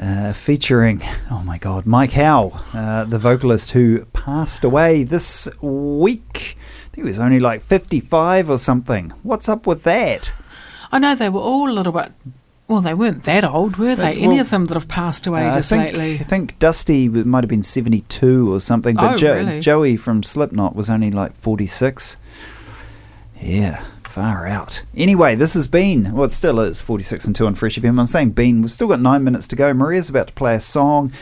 Uh, 0.00 0.32
featuring, 0.32 1.02
oh 1.30 1.42
my 1.44 1.58
god, 1.58 1.84
Mike 1.86 2.12
Howe, 2.12 2.52
uh, 2.72 3.04
the 3.04 3.18
vocalist 3.18 3.72
who 3.72 4.04
passed 4.12 4.62
away 4.64 5.02
this 5.02 5.46
week. 5.60 6.56
I 6.56 6.94
think 6.94 6.94
he 6.94 7.02
was 7.02 7.18
only 7.18 7.40
like 7.40 7.60
55 7.60 8.48
or 8.48 8.56
something. 8.58 9.10
What's 9.24 9.48
up 9.48 9.66
with 9.66 9.82
that? 9.82 10.32
I 10.92 11.00
know 11.00 11.14
they 11.16 11.28
were 11.28 11.40
all 11.40 11.68
a 11.68 11.72
little 11.72 11.92
bit. 11.92 12.12
Well, 12.68 12.80
they 12.80 12.94
weren't 12.94 13.24
that 13.24 13.44
old, 13.44 13.76
were 13.76 13.96
they? 13.96 14.14
But, 14.14 14.22
Any 14.22 14.38
of 14.38 14.48
them 14.50 14.66
that 14.66 14.74
have 14.74 14.88
passed 14.88 15.26
away 15.26 15.48
Uh, 15.48 15.56
just 15.56 15.72
I 15.72 15.76
think, 15.84 15.96
lately? 15.96 16.14
I 16.20 16.22
think 16.22 16.58
Dusty 16.60 17.08
might 17.08 17.42
have 17.42 17.50
been 17.50 17.64
72 17.64 18.50
or 18.54 18.60
something, 18.60 18.94
but 18.94 19.14
Oh, 19.14 19.16
Jo- 19.16 19.34
really? 19.34 19.60
Joey 19.60 19.96
from 19.96 20.22
Slipknot 20.22 20.76
was 20.76 20.88
only 20.88 21.10
like 21.10 21.36
46. 21.36 22.16
Yeah, 23.40 23.84
far 24.04 24.46
out. 24.46 24.82
Anyway, 24.96 25.34
this 25.34 25.54
has 25.54 25.68
been, 25.68 26.12
well, 26.12 26.24
it 26.24 26.30
still 26.30 26.60
is 26.60 26.82
46 26.82 27.24
and 27.26 27.36
2 27.36 27.46
on 27.46 27.54
Fresh 27.54 27.78
FM. 27.78 27.98
I'm 27.98 28.06
saying 28.06 28.30
been, 28.30 28.60
we've 28.62 28.72
still 28.72 28.88
got 28.88 29.00
nine 29.00 29.24
minutes 29.24 29.46
to 29.48 29.56
go. 29.56 29.72
Maria's 29.72 30.10
about 30.10 30.28
to 30.28 30.32
play 30.34 30.54
a 30.54 30.60
song. 30.60 31.12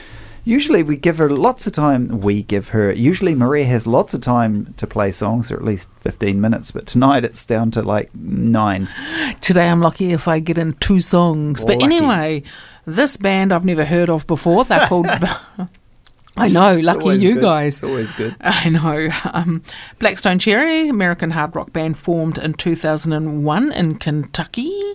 Usually 0.44 0.82
we 0.82 0.96
give 0.96 1.18
her 1.18 1.28
lots 1.28 1.66
of 1.66 1.74
time. 1.74 2.22
We 2.22 2.42
give 2.42 2.70
her. 2.70 2.90
Usually 2.90 3.34
Maria 3.34 3.66
has 3.66 3.86
lots 3.86 4.14
of 4.14 4.22
time 4.22 4.72
to 4.78 4.86
play 4.86 5.12
songs, 5.12 5.50
or 5.52 5.56
at 5.56 5.64
least 5.64 5.90
15 6.00 6.40
minutes, 6.40 6.70
but 6.70 6.86
tonight 6.86 7.22
it's 7.22 7.44
down 7.44 7.70
to 7.72 7.82
like 7.82 8.14
nine. 8.14 8.88
Today 9.42 9.68
I'm 9.68 9.80
lucky 9.80 10.12
if 10.12 10.26
I 10.26 10.38
get 10.40 10.56
in 10.56 10.72
two 10.72 11.00
songs. 11.00 11.66
But 11.66 11.80
Lucky. 11.80 11.96
anyway, 11.96 12.42
this 12.86 13.18
band 13.18 13.52
I've 13.52 13.66
never 13.66 13.84
heard 13.84 14.08
of 14.08 14.26
before. 14.26 14.64
They're 14.64 14.86
called. 14.86 15.08
I 16.38 16.48
know, 16.48 16.76
lucky 16.76 17.18
you 17.18 17.34
good. 17.34 17.42
guys. 17.42 17.74
It's 17.76 17.84
always 17.84 18.12
good. 18.12 18.36
I 18.40 18.68
know. 18.68 19.08
Um, 19.32 19.62
Black 19.98 20.18
Stone 20.18 20.38
Cherry, 20.38 20.88
American 20.88 21.30
hard 21.30 21.54
rock 21.54 21.72
band 21.72 21.98
formed 21.98 22.38
in 22.38 22.54
2001 22.54 23.72
in 23.72 23.94
Kentucky. 23.96 24.94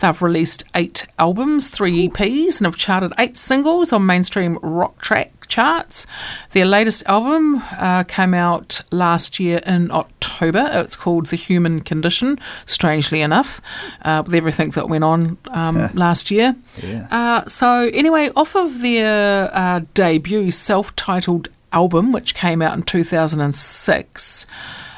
They've 0.00 0.22
released 0.22 0.64
eight 0.74 1.06
albums, 1.18 1.68
three 1.68 2.08
EPs, 2.08 2.58
and 2.58 2.66
have 2.66 2.76
charted 2.76 3.12
eight 3.18 3.36
singles 3.36 3.92
on 3.92 4.06
mainstream 4.06 4.58
rock 4.62 5.00
track 5.00 5.32
charts. 5.52 6.06
Their 6.52 6.64
latest 6.64 7.02
album 7.06 7.62
uh, 7.72 8.04
came 8.04 8.32
out 8.32 8.80
last 8.90 9.38
year 9.38 9.60
in 9.66 9.90
October. 9.90 10.66
It's 10.72 10.96
called 10.96 11.26
The 11.26 11.36
Human 11.36 11.80
Condition, 11.80 12.38
strangely 12.64 13.20
enough, 13.20 13.60
uh, 14.02 14.22
with 14.24 14.34
everything 14.34 14.70
that 14.70 14.88
went 14.88 15.04
on 15.04 15.36
um, 15.50 15.90
last 15.92 16.30
year. 16.30 16.56
Yeah. 16.82 17.06
Uh, 17.10 17.46
so, 17.46 17.90
anyway, 17.92 18.30
off 18.34 18.56
of 18.56 18.80
their 18.80 19.54
uh, 19.54 19.80
debut 19.92 20.50
self 20.50 20.96
titled 20.96 21.48
album, 21.72 22.12
which 22.12 22.34
came 22.34 22.62
out 22.62 22.74
in 22.74 22.82
2006, 22.82 24.46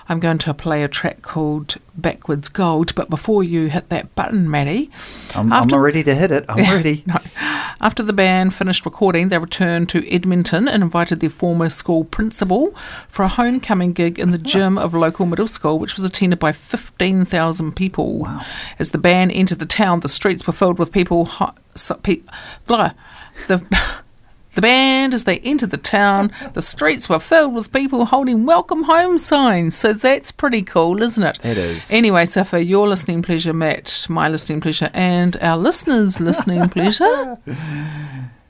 I'm 0.08 0.20
going 0.20 0.38
to 0.38 0.54
play 0.54 0.82
a 0.82 0.88
track 0.88 1.22
called 1.22 1.76
Backwoods 1.96 2.48
Gold. 2.48 2.94
But 2.94 3.08
before 3.08 3.42
you 3.42 3.68
hit 3.68 3.88
that 3.88 4.14
button, 4.14 4.50
Matty, 4.50 4.90
I'm, 5.34 5.52
After- 5.52 5.76
I'm 5.76 5.82
ready 5.82 6.02
to 6.02 6.14
hit 6.14 6.30
it. 6.30 6.44
I'm 6.48 6.58
ready. 6.74 7.04
no. 7.06 7.18
After 7.80 8.02
the 8.02 8.12
band 8.12 8.54
finished 8.54 8.84
recording, 8.84 9.28
they 9.28 9.38
returned 9.38 9.88
to 9.90 10.08
Edmonton 10.10 10.68
and 10.68 10.82
invited 10.82 11.20
their 11.20 11.30
former 11.30 11.68
school 11.68 12.04
principal 12.04 12.74
for 13.08 13.24
a 13.24 13.28
homecoming 13.28 13.92
gig 13.92 14.18
in 14.18 14.30
the 14.30 14.38
oh. 14.38 14.42
gym 14.42 14.78
of 14.78 14.94
local 14.94 15.26
middle 15.26 15.48
school, 15.48 15.78
which 15.78 15.96
was 15.96 16.04
attended 16.04 16.38
by 16.38 16.52
15,000 16.52 17.74
people. 17.74 18.28
As 18.78 18.90
the 18.90 18.98
band 18.98 19.32
entered 19.32 19.58
the 19.58 19.66
town, 19.66 20.00
the 20.00 20.08
streets 20.08 20.46
were 20.46 20.52
filled 20.52 20.78
with 20.78 20.92
people. 20.92 21.28
So, 21.74 21.94
pe- 21.96 22.22
blah. 22.66 22.92
The. 23.48 23.64
The 24.54 24.62
band, 24.62 25.14
as 25.14 25.24
they 25.24 25.38
entered 25.40 25.70
the 25.70 25.76
town, 25.76 26.30
the 26.52 26.62
streets 26.62 27.08
were 27.08 27.18
filled 27.18 27.54
with 27.54 27.72
people 27.72 28.06
holding 28.06 28.46
welcome 28.46 28.84
home 28.84 29.18
signs. 29.18 29.76
So 29.76 29.92
that's 29.92 30.30
pretty 30.30 30.62
cool, 30.62 31.02
isn't 31.02 31.22
it? 31.22 31.44
It 31.44 31.58
is. 31.58 31.92
Anyway, 31.92 32.24
so 32.24 32.44
for 32.44 32.58
your 32.58 32.88
listening 32.88 33.22
pleasure, 33.22 33.52
Matt, 33.52 34.06
my 34.08 34.28
listening 34.28 34.60
pleasure, 34.60 34.90
and 34.94 35.36
our 35.40 35.56
listeners' 35.56 36.20
listening 36.20 36.68
pleasure. 36.68 37.38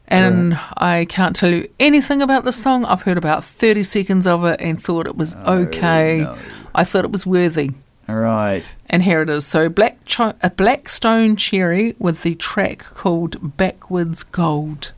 And 0.06 0.58
I 0.76 1.06
can't 1.08 1.34
tell 1.34 1.50
you 1.50 1.68
anything 1.80 2.20
about 2.20 2.44
the 2.44 2.52
song. 2.52 2.84
I've 2.84 3.02
heard 3.02 3.16
about 3.16 3.42
30 3.42 3.82
seconds 3.82 4.26
of 4.26 4.44
it 4.44 4.60
and 4.60 4.80
thought 4.80 5.06
it 5.06 5.16
was 5.16 5.34
oh, 5.46 5.62
okay. 5.62 6.26
I 6.74 6.84
thought 6.84 7.04
it 7.06 7.10
was 7.10 7.26
worthy. 7.26 7.70
All 8.08 8.16
right. 8.16 8.74
And 8.90 9.02
here 9.02 9.22
it 9.22 9.30
is. 9.30 9.46
So 9.46 9.70
Black 9.70 10.04
Cho- 10.04 10.34
a 10.42 10.50
Black 10.50 10.90
Stone 10.90 11.36
Cherry 11.36 11.94
with 11.98 12.22
the 12.22 12.34
track 12.34 12.80
called 12.80 13.56
Backwoods 13.56 14.22
Gold. 14.22 14.92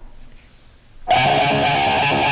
Música 1.09 2.26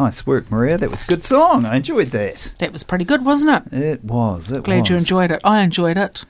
Nice 0.00 0.26
work, 0.26 0.50
Maria. 0.50 0.78
That 0.78 0.90
was 0.90 1.02
a 1.02 1.06
good 1.06 1.24
song. 1.24 1.66
I 1.66 1.76
enjoyed 1.76 2.08
that. 2.08 2.52
That 2.58 2.72
was 2.72 2.84
pretty 2.84 3.04
good, 3.04 3.22
wasn't 3.22 3.70
it? 3.70 3.78
It 3.78 4.02
was. 4.02 4.50
It 4.50 4.62
Glad 4.64 4.80
was. 4.80 4.88
you 4.88 4.96
enjoyed 4.96 5.30
it. 5.30 5.42
I 5.44 5.60
enjoyed 5.60 5.98
it. 5.98 6.24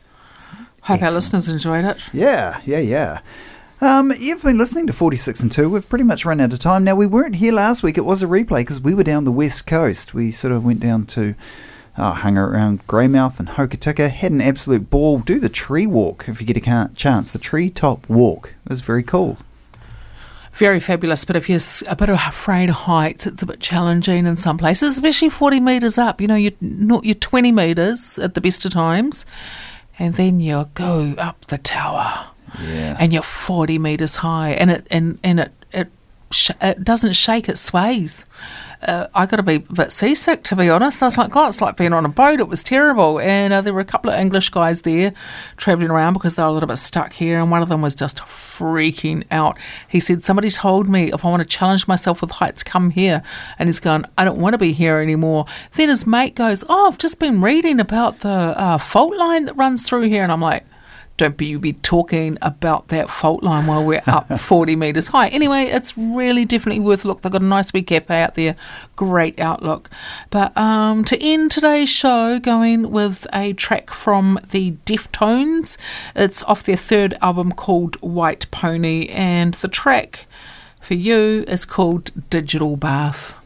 Hope 0.82 1.00
our 1.02 1.12
listeners 1.12 1.48
enjoyed 1.48 1.84
it. 1.84 2.02
Yeah, 2.12 2.60
yeah, 2.66 2.80
yeah. 2.80 3.20
Um, 3.80 4.12
you've 4.18 4.42
been 4.42 4.58
listening 4.58 4.88
to 4.88 4.92
46 4.92 5.38
and 5.38 5.52
2. 5.52 5.70
We've 5.70 5.88
pretty 5.88 6.02
much 6.02 6.24
run 6.24 6.40
out 6.40 6.52
of 6.52 6.58
time. 6.58 6.82
Now, 6.82 6.96
we 6.96 7.06
weren't 7.06 7.36
here 7.36 7.52
last 7.52 7.84
week. 7.84 7.96
It 7.96 8.04
was 8.04 8.24
a 8.24 8.26
replay 8.26 8.62
because 8.62 8.80
we 8.80 8.92
were 8.92 9.04
down 9.04 9.22
the 9.22 9.30
west 9.30 9.68
coast. 9.68 10.14
We 10.14 10.32
sort 10.32 10.52
of 10.52 10.64
went 10.64 10.80
down 10.80 11.06
to, 11.06 11.36
uh, 11.96 12.14
hung 12.14 12.36
around 12.36 12.84
Greymouth 12.88 13.38
and 13.38 13.50
Hokitika, 13.50 14.10
had 14.10 14.32
an 14.32 14.40
absolute 14.40 14.90
ball. 14.90 15.20
Do 15.20 15.38
the 15.38 15.48
tree 15.48 15.86
walk 15.86 16.24
if 16.26 16.40
you 16.40 16.46
get 16.48 16.56
a 16.56 16.90
chance. 16.96 17.30
The 17.30 17.38
tree 17.38 17.70
top 17.70 18.08
walk. 18.08 18.54
It 18.66 18.70
was 18.70 18.80
very 18.80 19.04
cool. 19.04 19.38
Very 20.52 20.80
fabulous, 20.80 21.24
but 21.24 21.36
if 21.36 21.48
you're 21.48 21.60
a 21.86 21.96
bit 21.96 22.08
afraid 22.08 22.70
of 22.70 22.76
heights, 22.76 23.26
it's 23.26 23.42
a 23.42 23.46
bit 23.46 23.60
challenging 23.60 24.26
in 24.26 24.36
some 24.36 24.58
places, 24.58 24.94
especially 24.94 25.28
40 25.28 25.60
metres 25.60 25.96
up. 25.96 26.20
You 26.20 26.26
know, 26.26 26.34
you're, 26.34 26.52
not, 26.60 27.04
you're 27.04 27.14
20 27.14 27.52
metres 27.52 28.18
at 28.18 28.34
the 28.34 28.40
best 28.40 28.64
of 28.64 28.72
times, 28.72 29.24
and 29.98 30.14
then 30.14 30.40
you 30.40 30.68
go 30.74 31.14
up 31.18 31.46
the 31.46 31.58
tower. 31.58 32.26
Yeah. 32.60 32.96
and 32.98 33.12
you're 33.12 33.22
40 33.22 33.78
meters 33.78 34.16
high 34.16 34.50
and 34.50 34.72
it 34.72 34.84
and, 34.90 35.20
and 35.22 35.38
it 35.38 35.52
it, 35.72 35.88
sh- 36.32 36.50
it 36.60 36.82
doesn't 36.82 37.12
shake 37.12 37.48
it 37.48 37.58
sways 37.58 38.26
uh, 38.82 39.08
I 39.14 39.26
got 39.26 39.36
to 39.36 39.42
be 39.42 39.56
a 39.56 39.60
bit 39.60 39.92
seasick 39.92 40.42
to 40.44 40.56
be 40.56 40.70
honest. 40.70 41.02
I 41.02 41.06
was 41.06 41.18
like 41.18 41.30
God 41.30 41.48
it's 41.48 41.60
like 41.60 41.76
being 41.76 41.92
on 41.92 42.04
a 42.04 42.08
boat. 42.08 42.40
It 42.40 42.48
was 42.48 42.62
terrible. 42.62 43.20
And 43.20 43.52
uh, 43.52 43.60
there 43.60 43.74
were 43.74 43.80
a 43.80 43.84
couple 43.84 44.10
of 44.10 44.18
English 44.18 44.50
guys 44.50 44.82
there 44.82 45.12
travelling 45.56 45.90
around 45.90 46.14
because 46.14 46.36
they 46.36 46.42
were 46.42 46.48
a 46.48 46.52
little 46.52 46.66
bit 46.66 46.78
stuck 46.78 47.12
here 47.12 47.38
and 47.38 47.50
one 47.50 47.62
of 47.62 47.68
them 47.68 47.82
was 47.82 47.94
just 47.94 48.18
freaking 48.18 49.24
out. 49.30 49.58
He 49.88 50.00
said 50.00 50.24
somebody 50.24 50.50
told 50.50 50.88
me 50.88 51.12
if 51.12 51.24
I 51.24 51.28
want 51.28 51.42
to 51.42 51.48
challenge 51.48 51.86
myself 51.86 52.20
with 52.20 52.32
heights 52.32 52.62
come 52.62 52.90
here. 52.90 53.22
And 53.58 53.68
he's 53.68 53.80
going 53.80 54.04
I 54.16 54.24
don't 54.24 54.40
want 54.40 54.54
to 54.54 54.58
be 54.58 54.72
here 54.72 54.98
anymore. 54.98 55.46
Then 55.74 55.88
his 55.88 56.06
mate 56.06 56.34
goes 56.34 56.64
oh 56.68 56.88
I've 56.88 56.98
just 56.98 57.20
been 57.20 57.42
reading 57.42 57.80
about 57.80 58.20
the 58.20 58.28
uh, 58.28 58.78
fault 58.78 59.16
line 59.16 59.44
that 59.44 59.54
runs 59.54 59.84
through 59.84 60.02
here. 60.02 60.22
And 60.22 60.32
I'm 60.32 60.40
like 60.40 60.64
don't 61.20 61.36
be 61.36 61.46
you 61.46 61.58
be 61.58 61.74
talking 61.74 62.38
about 62.40 62.88
that 62.88 63.10
fault 63.10 63.42
line 63.42 63.66
while 63.66 63.84
we're 63.84 64.02
up 64.06 64.26
40 64.40 64.74
metres 64.74 65.08
high. 65.08 65.28
Anyway, 65.28 65.64
it's 65.64 65.96
really 65.98 66.46
definitely 66.46 66.80
worth 66.80 67.04
a 67.04 67.08
look. 67.08 67.20
They've 67.20 67.30
got 67.30 67.42
a 67.42 67.44
nice 67.44 67.74
wee 67.74 67.82
cafe 67.82 68.22
out 68.22 68.36
there, 68.36 68.56
great 68.96 69.38
outlook. 69.38 69.90
But 70.30 70.56
um, 70.56 71.04
to 71.04 71.22
end 71.22 71.50
today's 71.50 71.90
show, 71.90 72.38
going 72.38 72.90
with 72.90 73.26
a 73.34 73.52
track 73.52 73.90
from 73.90 74.38
the 74.50 74.72
Deftones. 74.86 75.76
It's 76.16 76.42
off 76.44 76.64
their 76.64 76.76
third 76.76 77.14
album 77.20 77.52
called 77.52 77.96
White 78.00 78.50
Pony, 78.50 79.08
and 79.08 79.52
the 79.54 79.68
track 79.68 80.26
for 80.80 80.94
you 80.94 81.44
is 81.46 81.66
called 81.66 82.12
Digital 82.30 82.76
Bath. 82.76 83.39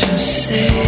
To 0.00 0.18
see 0.18 0.87